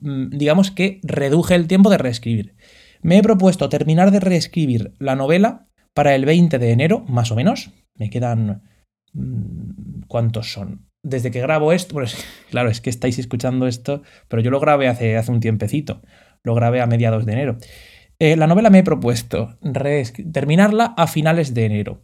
mm, 0.00 0.30
digamos 0.30 0.70
que 0.70 1.00
reduje 1.02 1.54
el 1.54 1.66
tiempo 1.68 1.90
de 1.90 1.98
reescribir. 1.98 2.56
Me 3.02 3.18
he 3.18 3.22
propuesto 3.22 3.68
terminar 3.68 4.10
de 4.10 4.20
reescribir 4.20 4.94
la 4.98 5.16
novela 5.16 5.68
para 5.94 6.14
el 6.14 6.24
20 6.24 6.58
de 6.58 6.72
enero, 6.72 7.04
más 7.08 7.30
o 7.30 7.36
menos. 7.36 7.70
Me 7.94 8.10
quedan... 8.10 8.62
Mm, 9.12 10.02
¿Cuántos 10.06 10.52
son? 10.52 10.88
Desde 11.02 11.30
que 11.30 11.40
grabo 11.40 11.72
esto, 11.72 11.94
pues 11.94 12.16
claro, 12.50 12.68
es 12.68 12.80
que 12.80 12.90
estáis 12.90 13.18
escuchando 13.18 13.66
esto, 13.66 14.02
pero 14.28 14.42
yo 14.42 14.50
lo 14.50 14.60
grabé 14.60 14.88
hace, 14.88 15.16
hace 15.16 15.32
un 15.32 15.40
tiempecito. 15.40 16.02
Lo 16.42 16.54
grabé 16.54 16.80
a 16.80 16.86
mediados 16.86 17.26
de 17.26 17.32
enero. 17.32 17.58
Eh, 18.18 18.36
la 18.36 18.46
novela 18.46 18.70
me 18.70 18.80
he 18.80 18.84
propuesto 18.84 19.58
terminarla 20.32 20.94
a 20.96 21.06
finales 21.06 21.54
de 21.54 21.64
enero 21.64 22.02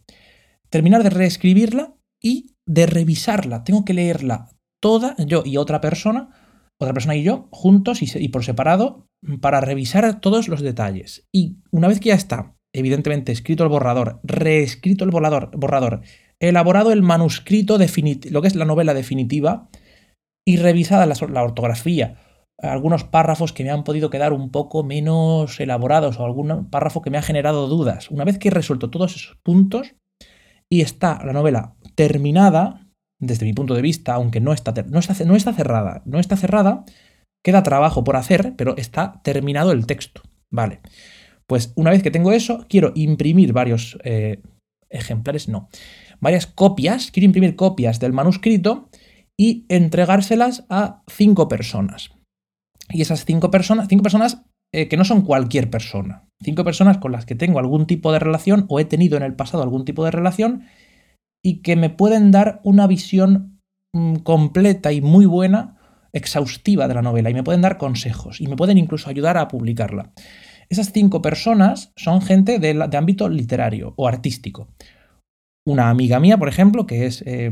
terminar 0.71 1.03
de 1.03 1.11
reescribirla 1.11 1.95
y 2.21 2.55
de 2.67 2.87
revisarla. 2.87 3.65
Tengo 3.65 3.85
que 3.85 3.95
leerla 3.95 4.50
toda, 4.81 5.15
yo 5.19 5.43
y 5.45 5.57
otra 5.57 5.81
persona, 5.81 6.31
otra 6.79 6.93
persona 6.93 7.17
y 7.17 7.23
yo, 7.23 7.49
juntos 7.50 8.00
y, 8.03 8.29
por 8.29 8.45
separado, 8.45 9.06
para 9.41 9.61
revisar 9.61 10.21
todos 10.21 10.49
los 10.49 10.61
detalles. 10.61 11.27
Y 11.33 11.57
una 11.71 11.89
vez 11.89 12.01
que 12.01 12.11
ya 12.11 12.15
está, 12.15 12.55
evidentemente, 12.75 13.33
escrito 13.33 13.65
el 13.65 13.71
borrador, 13.71 14.21
reescrito 14.23 15.05
el 15.05 15.11
borrador, 15.11 16.03
elaborado 16.41 16.93
el 16.93 17.03
manuscrito 17.03 17.79
definitivo, 17.79 18.33
lo 18.33 18.43
que 18.43 18.49
es 18.49 18.57
la 18.57 18.65
novela 18.65 18.95
definitiva, 18.95 19.69
y 20.47 20.59
revisada 20.59 21.07
la 21.07 21.43
ortografía, 21.43 22.19
algunos 22.59 23.05
párrafos 23.05 23.53
que 23.53 23.65
me 23.65 23.71
han 23.71 23.85
podido 23.85 24.11
quedar 24.11 24.33
un 24.33 24.51
poco 24.51 24.83
menos 24.85 25.59
elaborados 25.61 26.19
o 26.19 26.25
algún 26.25 26.71
párrafo 26.71 27.03
que 27.03 27.11
me 27.11 27.19
ha 27.19 27.23
generado 27.23 27.69
dudas. 27.69 28.11
Una 28.11 28.25
vez 28.25 28.39
que 28.39 28.49
he 28.49 28.53
resuelto 28.53 28.91
todos 28.91 29.17
esos 29.17 29.37
puntos, 29.43 29.95
y 30.71 30.81
está 30.81 31.23
la 31.25 31.33
novela 31.33 31.75
terminada, 31.95 32.87
desde 33.21 33.47
mi 33.47 33.53
punto 33.53 33.75
de 33.75 33.83
vista, 33.83 34.15
aunque 34.15 34.41
no 34.41 34.53
está, 34.53 34.73
no 34.89 34.99
está, 34.99 35.25
no 35.25 35.37
está 35.37 35.53
cerrada, 35.53 36.03
no 36.05 36.19
está 36.19 36.37
cerrada, 36.37 36.85
queda 37.47 37.62
trabajo 37.62 38.03
por 38.03 38.17
hacer, 38.17 38.55
pero 38.57 38.76
está 38.76 39.21
terminado 39.23 39.71
el 39.71 39.87
texto. 39.87 40.21
Vale. 40.50 40.81
Pues 41.47 41.73
una 41.76 41.93
vez 41.93 42.03
que 42.03 42.11
tengo 42.11 42.33
eso, 42.33 42.67
quiero 42.69 42.91
imprimir 42.97 43.53
varios 43.53 43.97
eh, 44.03 44.43
ejemplares, 44.91 45.49
no, 45.49 45.69
varias 46.19 46.49
copias, 46.49 47.12
quiero 47.12 47.26
imprimir 47.26 47.55
copias 47.55 48.00
del 48.00 48.12
manuscrito 48.12 48.88
y 49.38 49.65
entregárselas 49.69 50.67
a 50.71 51.05
cinco 51.07 51.47
personas. 51.47 52.11
Y 52.88 53.03
esas 53.03 53.25
cinco 53.25 53.49
personas, 53.53 53.87
cinco 53.87 54.03
personas 54.03 54.43
eh, 54.75 54.88
que 54.88 54.97
no 54.97 55.05
son 55.05 55.23
cualquier 55.23 55.71
persona. 55.71 56.26
Cinco 56.43 56.65
personas 56.65 56.99
con 56.99 57.12
las 57.12 57.26
que 57.26 57.37
tengo 57.37 57.61
algún 57.61 57.87
tipo 57.87 58.11
de 58.11 58.19
relación 58.19 58.67
o 58.69 58.81
he 58.81 58.85
tenido 58.85 59.17
en 59.17 59.23
el 59.23 59.37
pasado 59.37 59.62
algún 59.62 59.85
tipo 59.85 60.05
de 60.05 60.11
relación 60.11 60.65
y 61.45 61.62
que 61.62 61.76
me 61.76 61.91
pueden 61.91 62.33
dar 62.33 62.61
una 62.65 62.88
visión 62.88 63.61
mm, 63.95 64.17
completa 64.17 64.91
y 64.91 65.00
muy 65.00 65.26
buena, 65.26 65.75
exhaustiva 66.17 66.89
de 66.89 66.95
la 66.95 67.03
novela 67.03 67.31
y 67.31 67.35
me 67.35 67.43
pueden 67.43 67.61
dar 67.61 67.79
consejos 67.79 68.41
y 68.41 68.47
me 68.47 68.57
pueden 68.57 68.79
incluso 68.79 69.11
ayudar 69.11 69.37
a 69.37 69.49
publicarla. 69.49 70.13
Esas 70.69 70.93
cinco 70.93 71.23
personas 71.23 71.93
son 71.97 72.23
gente 72.23 72.59
de, 72.59 72.89
ámbito 72.97 73.29
literario 73.29 73.95
o 73.97 74.09
artístico. 74.09 74.69
Una 75.65 75.91
amiga 75.91 76.19
mía, 76.21 76.39
por 76.39 76.49
ejemplo, 76.49 76.87
que 76.87 77.07
es, 77.07 77.23
eh, 77.27 77.51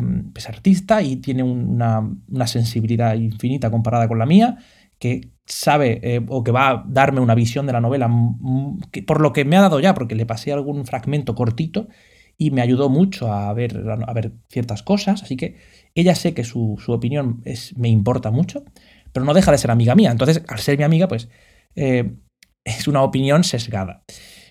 artista 0.48 1.02
y 1.02 1.16
tiene 1.16 1.42
una, 1.42 2.00
una 2.28 2.46
sensibilidad 2.46 3.14
infinita 3.14 3.70
comparada 3.70 4.08
con 4.08 4.18
la 4.18 4.26
mía, 4.26 4.58
que 4.98 5.32
sabe 5.46 6.00
eh, 6.02 6.24
o 6.28 6.42
que 6.42 6.52
va 6.52 6.70
a 6.70 6.84
darme 6.88 7.20
una 7.20 7.34
visión 7.34 7.66
de 7.66 7.72
la 7.72 7.80
novela, 7.80 8.10
por 9.06 9.20
lo 9.20 9.32
que 9.32 9.44
me 9.44 9.56
ha 9.56 9.62
dado 9.62 9.80
ya, 9.80 9.94
porque 9.94 10.14
le 10.14 10.26
pasé 10.26 10.52
algún 10.52 10.86
fragmento 10.86 11.34
cortito 11.34 11.88
y 12.36 12.50
me 12.50 12.62
ayudó 12.62 12.88
mucho 12.88 13.32
a 13.32 13.52
ver, 13.52 13.84
a 14.06 14.12
ver 14.12 14.32
ciertas 14.48 14.82
cosas, 14.82 15.22
así 15.22 15.36
que 15.36 15.56
ella 15.94 16.14
sé 16.14 16.34
que 16.34 16.44
su, 16.44 16.78
opinión 16.88 17.42
es, 17.44 17.76
me 17.76 17.88
importa 17.88 18.30
mucho, 18.30 18.64
pero 19.12 19.24
no 19.24 19.34
deja 19.34 19.52
de 19.52 19.58
ser 19.58 19.70
amiga 19.70 19.94
mía, 19.94 20.10
entonces 20.10 20.42
al 20.48 20.58
ser 20.58 20.76
mi 20.78 20.84
amiga, 20.84 21.08
pues 21.08 21.28
eh, 21.76 22.14
es 22.64 22.88
una 22.88 23.02
opinión 23.02 23.44
sesgada. 23.44 24.04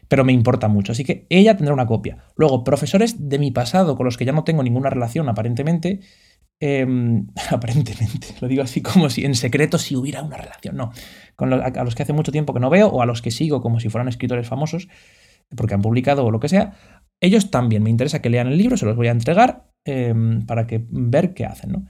Pero 0.10 0.25
me 0.25 0.34
importa 0.34 0.67
mucho, 0.67 0.91
así 0.91 1.03
que 1.03 1.25
ella 1.29 1.55
tendrá 1.55 1.73
una 1.73 1.88
copia. 1.88 2.25
Luego, 2.36 2.63
profesores 2.63 3.29
de 3.29 3.39
mi 3.39 3.51
pasado 3.51 3.95
con 3.95 4.05
los 4.05 4.17
que 4.17 4.25
ya 4.25 4.31
no 4.31 4.43
tengo 4.43 4.62
ninguna 4.62 4.89
relación 4.89 5.27
aparentemente, 5.27 6.01
Em, 6.65 7.27
aparentemente, 7.51 8.27
lo 8.39 8.47
digo 8.47 8.63
así 8.63 8.81
como 8.81 9.10
si 9.10 9.25
en 9.25 9.36
secreto 9.36 9.77
si 9.77 9.97
hubiera 9.97 10.23
una 10.23 10.38
relación, 10.38 10.77
no, 10.77 10.91
con 11.36 11.51
a 11.51 11.84
los 11.84 11.93
que 11.93 12.03
hace 12.03 12.13
mucho 12.13 12.31
tiempo 12.31 12.53
que 12.53 12.62
no 12.62 12.69
veo 12.69 12.88
o 12.88 13.01
a 13.01 13.05
los 13.05 13.21
que 13.21 13.31
sigo 13.31 13.62
como 13.62 13.81
si 13.81 13.89
fueran 13.89 14.08
escritores 14.08 14.47
famosos, 14.47 14.88
porque 15.58 15.73
han 15.73 15.81
publicado 15.81 16.25
o 16.25 16.31
lo 16.31 16.39
que 16.39 16.47
sea, 16.47 16.73
ellos 17.23 17.49
también 17.49 17.81
me 17.83 17.89
interesa 17.89 18.21
que 18.21 18.29
lean 18.29 18.47
el 18.47 18.57
libro, 18.57 18.75
se 18.75 18.86
los 18.86 18.97
voy 18.97 19.07
a 19.07 19.12
entregar 19.12 19.69
em, 19.86 20.45
para 20.45 20.67
que 20.67 20.86
ver 20.89 21.33
qué 21.33 21.45
hacen, 21.45 21.71
¿no? 21.71 21.86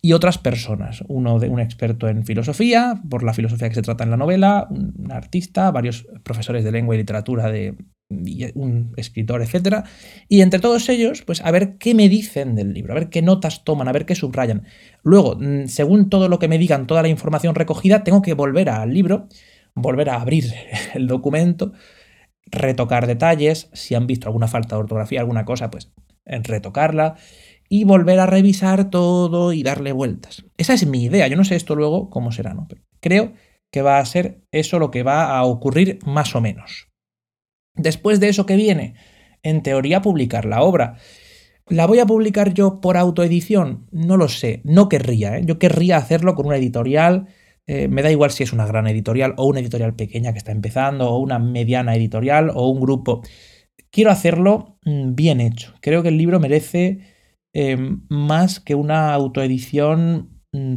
Y 0.00 0.12
otras 0.12 0.38
personas, 0.38 1.04
uno 1.08 1.38
de 1.38 1.48
un 1.48 1.60
experto 1.60 2.08
en 2.08 2.24
filosofía, 2.24 3.00
por 3.10 3.22
la 3.22 3.34
filosofía 3.34 3.68
que 3.68 3.74
se 3.74 3.82
trata 3.82 4.04
en 4.04 4.10
la 4.10 4.16
novela, 4.16 4.66
un 4.70 5.10
artista, 5.10 5.70
varios 5.72 6.06
profesores 6.22 6.64
de 6.64 6.72
lengua 6.72 6.94
y 6.94 6.98
literatura 6.98 7.50
de, 7.50 7.76
un 8.54 8.94
escritor, 8.96 9.42
etcétera, 9.42 9.84
y 10.28 10.40
entre 10.40 10.60
todos 10.60 10.88
ellos, 10.88 11.22
pues 11.22 11.42
a 11.44 11.50
ver 11.50 11.76
qué 11.76 11.94
me 11.94 12.08
dicen 12.08 12.54
del 12.54 12.72
libro, 12.72 12.92
a 12.92 12.94
ver 12.94 13.10
qué 13.10 13.20
notas 13.20 13.64
toman, 13.64 13.88
a 13.88 13.92
ver 13.92 14.06
qué 14.06 14.14
subrayan. 14.14 14.64
Luego, 15.02 15.36
mm, 15.38 15.66
según 15.66 16.08
todo 16.08 16.28
lo 16.28 16.38
que 16.38 16.48
me 16.48 16.56
digan, 16.56 16.86
toda 16.86 17.02
la 17.02 17.08
información 17.08 17.54
recogida, 17.54 18.04
tengo 18.04 18.22
que 18.22 18.32
volver 18.32 18.70
al 18.70 18.94
libro, 18.94 19.28
volver 19.74 20.08
a 20.08 20.20
abrir 20.20 20.44
el 20.94 21.06
documento, 21.06 21.72
retocar 22.50 23.06
detalles, 23.06 23.70
si 23.72 23.94
han 23.94 24.06
visto 24.06 24.28
alguna 24.28 24.48
falta 24.48 24.76
de 24.76 24.80
ortografía, 24.80 25.20
alguna 25.20 25.44
cosa, 25.44 25.70
pues 25.70 25.92
retocarla 26.24 27.16
y 27.68 27.84
volver 27.84 28.20
a 28.20 28.26
revisar 28.26 28.90
todo 28.90 29.52
y 29.52 29.62
darle 29.62 29.92
vueltas. 29.92 30.44
Esa 30.56 30.74
es 30.74 30.86
mi 30.86 31.04
idea, 31.04 31.26
yo 31.28 31.36
no 31.36 31.44
sé 31.44 31.56
esto 31.56 31.74
luego 31.74 32.10
cómo 32.10 32.32
será, 32.32 32.54
¿no? 32.54 32.66
Pero 32.68 32.82
creo 33.00 33.32
que 33.70 33.82
va 33.82 33.98
a 33.98 34.06
ser 34.06 34.42
eso 34.50 34.78
lo 34.78 34.90
que 34.90 35.02
va 35.02 35.36
a 35.36 35.44
ocurrir 35.44 35.98
más 36.04 36.34
o 36.34 36.40
menos. 36.40 36.88
Después 37.74 38.20
de 38.20 38.28
eso 38.28 38.46
que 38.46 38.56
viene, 38.56 38.94
en 39.42 39.62
teoría, 39.62 40.02
publicar 40.02 40.44
la 40.44 40.62
obra. 40.62 40.96
¿La 41.68 41.86
voy 41.86 41.98
a 41.98 42.06
publicar 42.06 42.54
yo 42.54 42.80
por 42.80 42.96
autoedición? 42.96 43.86
No 43.92 44.16
lo 44.16 44.28
sé, 44.28 44.62
no 44.64 44.88
querría. 44.88 45.36
¿eh? 45.36 45.42
Yo 45.44 45.58
querría 45.58 45.98
hacerlo 45.98 46.34
con 46.34 46.46
una 46.46 46.56
editorial. 46.56 47.28
Eh, 47.68 47.86
me 47.86 48.02
da 48.02 48.10
igual 48.10 48.30
si 48.30 48.42
es 48.42 48.54
una 48.54 48.66
gran 48.66 48.86
editorial 48.86 49.34
o 49.36 49.44
una 49.44 49.60
editorial 49.60 49.94
pequeña 49.94 50.32
que 50.32 50.38
está 50.38 50.52
empezando 50.52 51.10
o 51.10 51.18
una 51.18 51.38
mediana 51.38 51.94
editorial 51.94 52.50
o 52.54 52.68
un 52.68 52.80
grupo. 52.80 53.20
Quiero 53.90 54.10
hacerlo 54.10 54.78
mm, 54.84 55.14
bien 55.14 55.40
hecho. 55.40 55.74
Creo 55.82 56.02
que 56.02 56.08
el 56.08 56.16
libro 56.16 56.40
merece 56.40 57.00
em, 57.52 58.06
más 58.08 58.58
que 58.58 58.74
una 58.74 59.12
autoedición 59.12 60.42
mm, 60.52 60.76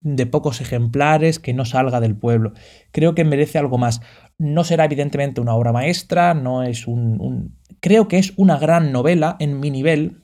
de 0.00 0.26
pocos 0.26 0.60
ejemplares 0.60 1.40
que 1.40 1.54
no 1.54 1.64
salga 1.64 2.00
del 2.00 2.16
pueblo. 2.16 2.52
Creo 2.92 3.16
que 3.16 3.24
merece 3.24 3.58
algo 3.58 3.76
más. 3.76 4.00
No 4.38 4.62
será 4.62 4.84
evidentemente 4.84 5.40
una 5.40 5.54
obra 5.54 5.72
maestra, 5.72 6.34
no 6.34 6.62
es 6.62 6.86
un, 6.86 7.56
Creo 7.80 8.06
que 8.06 8.18
es 8.18 8.32
una 8.36 8.58
gran 8.58 8.92
novela 8.92 9.36
en 9.40 9.58
mi 9.58 9.70
nivel. 9.70 10.22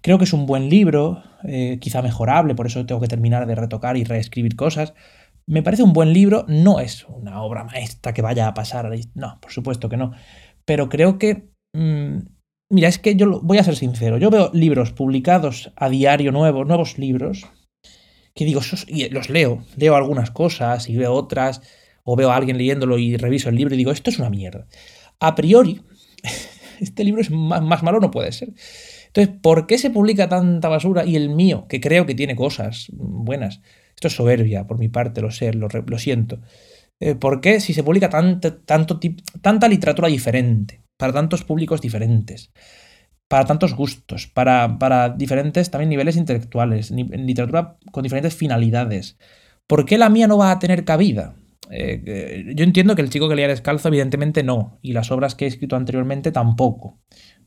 Creo 0.00 0.18
que 0.18 0.24
es 0.24 0.32
un 0.32 0.46
buen 0.46 0.68
libro, 0.70 1.22
eh, 1.44 1.78
quizá 1.80 2.02
mejorable, 2.02 2.54
por 2.54 2.66
eso 2.66 2.86
tengo 2.86 3.00
que 3.00 3.08
terminar 3.08 3.46
de 3.46 3.54
retocar 3.56 3.96
y 3.96 4.04
reescribir 4.04 4.56
cosas. 4.56 4.94
Me 5.46 5.62
parece 5.62 5.82
un 5.82 5.92
buen 5.92 6.12
libro, 6.12 6.44
no 6.48 6.80
es 6.80 7.04
una 7.08 7.42
obra 7.42 7.64
maestra 7.64 8.12
que 8.12 8.22
vaya 8.22 8.46
a 8.46 8.54
pasar. 8.54 8.90
No, 9.14 9.38
por 9.40 9.52
supuesto 9.52 9.88
que 9.88 9.96
no. 9.96 10.12
Pero 10.64 10.88
creo 10.88 11.18
que... 11.18 11.50
Mm, 11.74 12.18
mira, 12.70 12.88
es 12.88 12.98
que 12.98 13.16
yo 13.16 13.40
voy 13.42 13.58
a 13.58 13.64
ser 13.64 13.76
sincero. 13.76 14.18
Yo 14.18 14.30
veo 14.30 14.50
libros 14.52 14.92
publicados 14.92 15.72
a 15.76 15.88
diario 15.88 16.32
nuevos, 16.32 16.66
nuevos 16.66 16.98
libros, 16.98 17.46
que 18.34 18.44
digo, 18.44 18.60
y 18.86 19.08
los 19.08 19.28
leo, 19.28 19.64
leo 19.76 19.96
algunas 19.96 20.30
cosas 20.30 20.88
y 20.88 20.96
veo 20.96 21.12
otras 21.12 21.62
o 22.04 22.16
veo 22.16 22.30
a 22.30 22.36
alguien 22.36 22.58
leyéndolo 22.58 22.98
y 22.98 23.16
reviso 23.16 23.48
el 23.48 23.56
libro 23.56 23.74
y 23.74 23.78
digo, 23.78 23.92
esto 23.92 24.10
es 24.10 24.18
una 24.18 24.30
mierda. 24.30 24.66
A 25.18 25.34
priori, 25.34 25.82
este 26.80 27.04
libro 27.04 27.20
es 27.20 27.30
más, 27.30 27.82
malo 27.82 28.00
no 28.00 28.10
puede 28.10 28.32
ser. 28.32 28.52
Entonces, 29.08 29.34
¿por 29.42 29.66
qué 29.66 29.76
se 29.76 29.90
publica 29.90 30.28
tanta 30.28 30.68
basura 30.68 31.04
y 31.04 31.16
el 31.16 31.30
mío, 31.30 31.66
que 31.68 31.80
creo 31.80 32.06
que 32.06 32.14
tiene 32.14 32.36
cosas 32.36 32.86
buenas? 32.92 33.60
Esto 34.00 34.08
es 34.08 34.14
soberbia 34.14 34.66
por 34.66 34.78
mi 34.78 34.88
parte, 34.88 35.20
lo 35.20 35.30
sé, 35.30 35.52
lo, 35.52 35.98
siento. 35.98 36.40
Eh, 37.00 37.16
¿Por 37.16 37.42
qué 37.42 37.60
si 37.60 37.74
se 37.74 37.84
publica 37.84 38.08
tanto, 38.08 38.54
tanto, 38.54 38.98
tanta 39.42 39.68
literatura 39.68 40.08
diferente, 40.08 40.80
para 40.96 41.12
tantos 41.12 41.44
públicos 41.44 41.82
diferentes, 41.82 42.50
para 43.28 43.44
tantos 43.44 43.74
gustos, 43.74 44.26
para, 44.26 44.78
para 44.78 45.10
diferentes 45.10 45.70
también 45.70 45.90
niveles 45.90 46.16
intelectuales, 46.16 46.90
literatura 46.90 47.76
con 47.92 48.02
diferentes 48.02 48.34
finalidades, 48.34 49.18
¿por 49.66 49.84
qué 49.84 49.98
la 49.98 50.08
mía 50.08 50.26
no 50.26 50.38
va 50.38 50.50
a 50.50 50.58
tener 50.58 50.86
cabida? 50.86 51.34
Eh, 51.70 52.54
yo 52.56 52.64
entiendo 52.64 52.96
que 52.96 53.02
el 53.02 53.10
chico 53.10 53.28
que 53.28 53.34
leía 53.34 53.48
descalzo, 53.48 53.88
evidentemente 53.88 54.42
no, 54.42 54.78
y 54.80 54.94
las 54.94 55.10
obras 55.10 55.34
que 55.34 55.44
he 55.44 55.48
escrito 55.48 55.76
anteriormente 55.76 56.32
tampoco, 56.32 56.98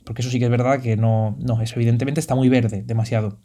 porque 0.04 0.22
eso 0.22 0.30
sí 0.30 0.38
que 0.38 0.46
es 0.46 0.52
verdad 0.52 0.84
que 0.84 0.98
no, 0.98 1.36
no, 1.40 1.64
eso 1.64 1.78
evidentemente 1.78 2.20
está 2.20 2.36
muy 2.36 2.48
verde, 2.48 2.84
demasiado. 2.86 3.40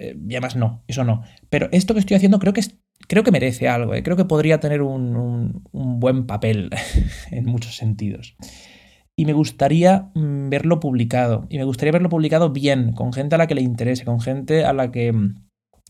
Eh, 0.00 0.16
y 0.28 0.34
además 0.34 0.56
no, 0.56 0.82
eso 0.88 1.04
no. 1.04 1.22
Pero 1.50 1.68
esto 1.72 1.92
que 1.92 2.00
estoy 2.00 2.16
haciendo 2.16 2.38
creo 2.38 2.54
que, 2.54 2.62
creo 3.06 3.22
que 3.22 3.30
merece 3.30 3.68
algo, 3.68 3.94
eh, 3.94 4.02
creo 4.02 4.16
que 4.16 4.24
podría 4.24 4.58
tener 4.58 4.80
un, 4.80 5.62
buen 5.72 6.26
papel 6.26 6.70
en 7.30 7.44
muchos 7.44 7.76
sentidos. 7.76 8.34
y 9.14 9.26
me 9.26 9.34
gustaría 9.34 10.10
mm, 10.14 10.48
verlo 10.48 10.80
publicado. 10.80 11.46
Y 11.50 11.58
me 11.58 11.64
gustaría 11.64 11.92
verlo 11.92 12.08
publicado 12.08 12.50
bien, 12.50 12.92
con 12.92 13.12
gente 13.12 13.34
a 13.34 13.38
la 13.38 13.46
que 13.46 13.54
le 13.54 13.60
interese, 13.60 14.06
con 14.06 14.20
gente 14.20 14.64
a 14.64 14.72
la 14.72 14.90
que, 14.90 15.12
mm, 15.12 15.34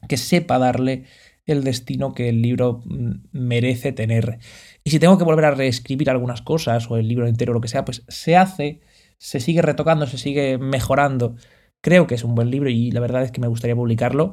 que 0.09 0.17
sepa 0.17 0.59
darle 0.59 1.05
el 1.47 1.63
destino 1.63 2.13
que 2.13 2.29
el 2.29 2.43
libro 2.43 2.83
mm, 2.85 3.29
merece 3.31 3.93
tener. 3.93 4.41
Y 4.83 4.91
si 4.91 4.99
tengo 4.99 5.19
que 5.19 5.25
volver 5.25 5.45
a 5.45 5.53
reescribir 5.53 6.11
algunas 6.11 6.43
cosas 6.43 6.91
o 6.91 6.97
el 6.97 7.07
libro 7.07 7.29
entero 7.29 7.53
o 7.53 7.55
lo 7.55 7.61
que 7.61 7.69
sea, 7.69 7.85
pues 7.85 8.03
se 8.09 8.37
hace, 8.37 8.81
se 9.19 9.39
sigue 9.39 9.63
retocando, 9.63 10.07
se 10.09 10.19
sigue 10.19 10.59
mejorando. 10.59 11.37
Creo 11.81 12.07
que 12.07 12.15
es 12.15 12.25
un 12.25 12.35
buen 12.35 12.51
libro 12.51 12.69
y 12.69 12.91
la 12.91 13.01
verdad 13.01 13.23
es 13.23 13.33
que 13.33 13.41
me 13.41 13.49
gustaría 13.49 13.77
publicarlo. 13.77 14.33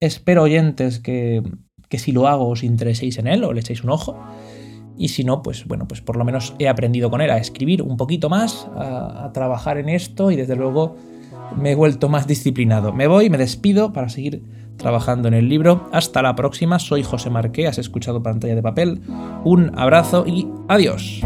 Espero 0.00 0.42
oyentes 0.42 0.98
que, 0.98 1.42
que 1.88 1.98
si 1.98 2.12
lo 2.12 2.28
hago 2.28 2.48
os 2.48 2.62
intereséis 2.62 3.18
en 3.18 3.26
él 3.26 3.44
o 3.44 3.52
le 3.52 3.60
echéis 3.60 3.84
un 3.84 3.90
ojo. 3.90 4.18
Y 4.96 5.08
si 5.08 5.22
no, 5.22 5.42
pues 5.42 5.66
bueno, 5.66 5.86
pues 5.86 6.00
por 6.00 6.16
lo 6.16 6.24
menos 6.24 6.54
he 6.58 6.68
aprendido 6.68 7.10
con 7.10 7.20
él 7.20 7.30
a 7.30 7.38
escribir 7.38 7.82
un 7.82 7.96
poquito 7.96 8.28
más, 8.28 8.68
a, 8.74 9.24
a 9.24 9.32
trabajar 9.32 9.78
en 9.78 9.88
esto 9.88 10.30
y 10.32 10.36
desde 10.36 10.56
luego 10.56 10.96
me 11.56 11.72
he 11.72 11.74
vuelto 11.74 12.08
más 12.08 12.26
disciplinado. 12.26 12.92
Me 12.92 13.06
voy, 13.06 13.30
me 13.30 13.38
despido 13.38 13.92
para 13.92 14.08
seguir 14.08 14.42
trabajando 14.76 15.28
en 15.28 15.34
el 15.34 15.48
libro. 15.48 15.88
Hasta 15.92 16.22
la 16.22 16.34
próxima, 16.34 16.78
soy 16.78 17.02
José 17.02 17.30
Marqué, 17.30 17.66
has 17.66 17.78
escuchado 17.78 18.22
pantalla 18.22 18.54
de 18.54 18.62
papel. 18.62 19.02
Un 19.44 19.78
abrazo 19.78 20.24
y 20.26 20.48
adiós. 20.68 21.20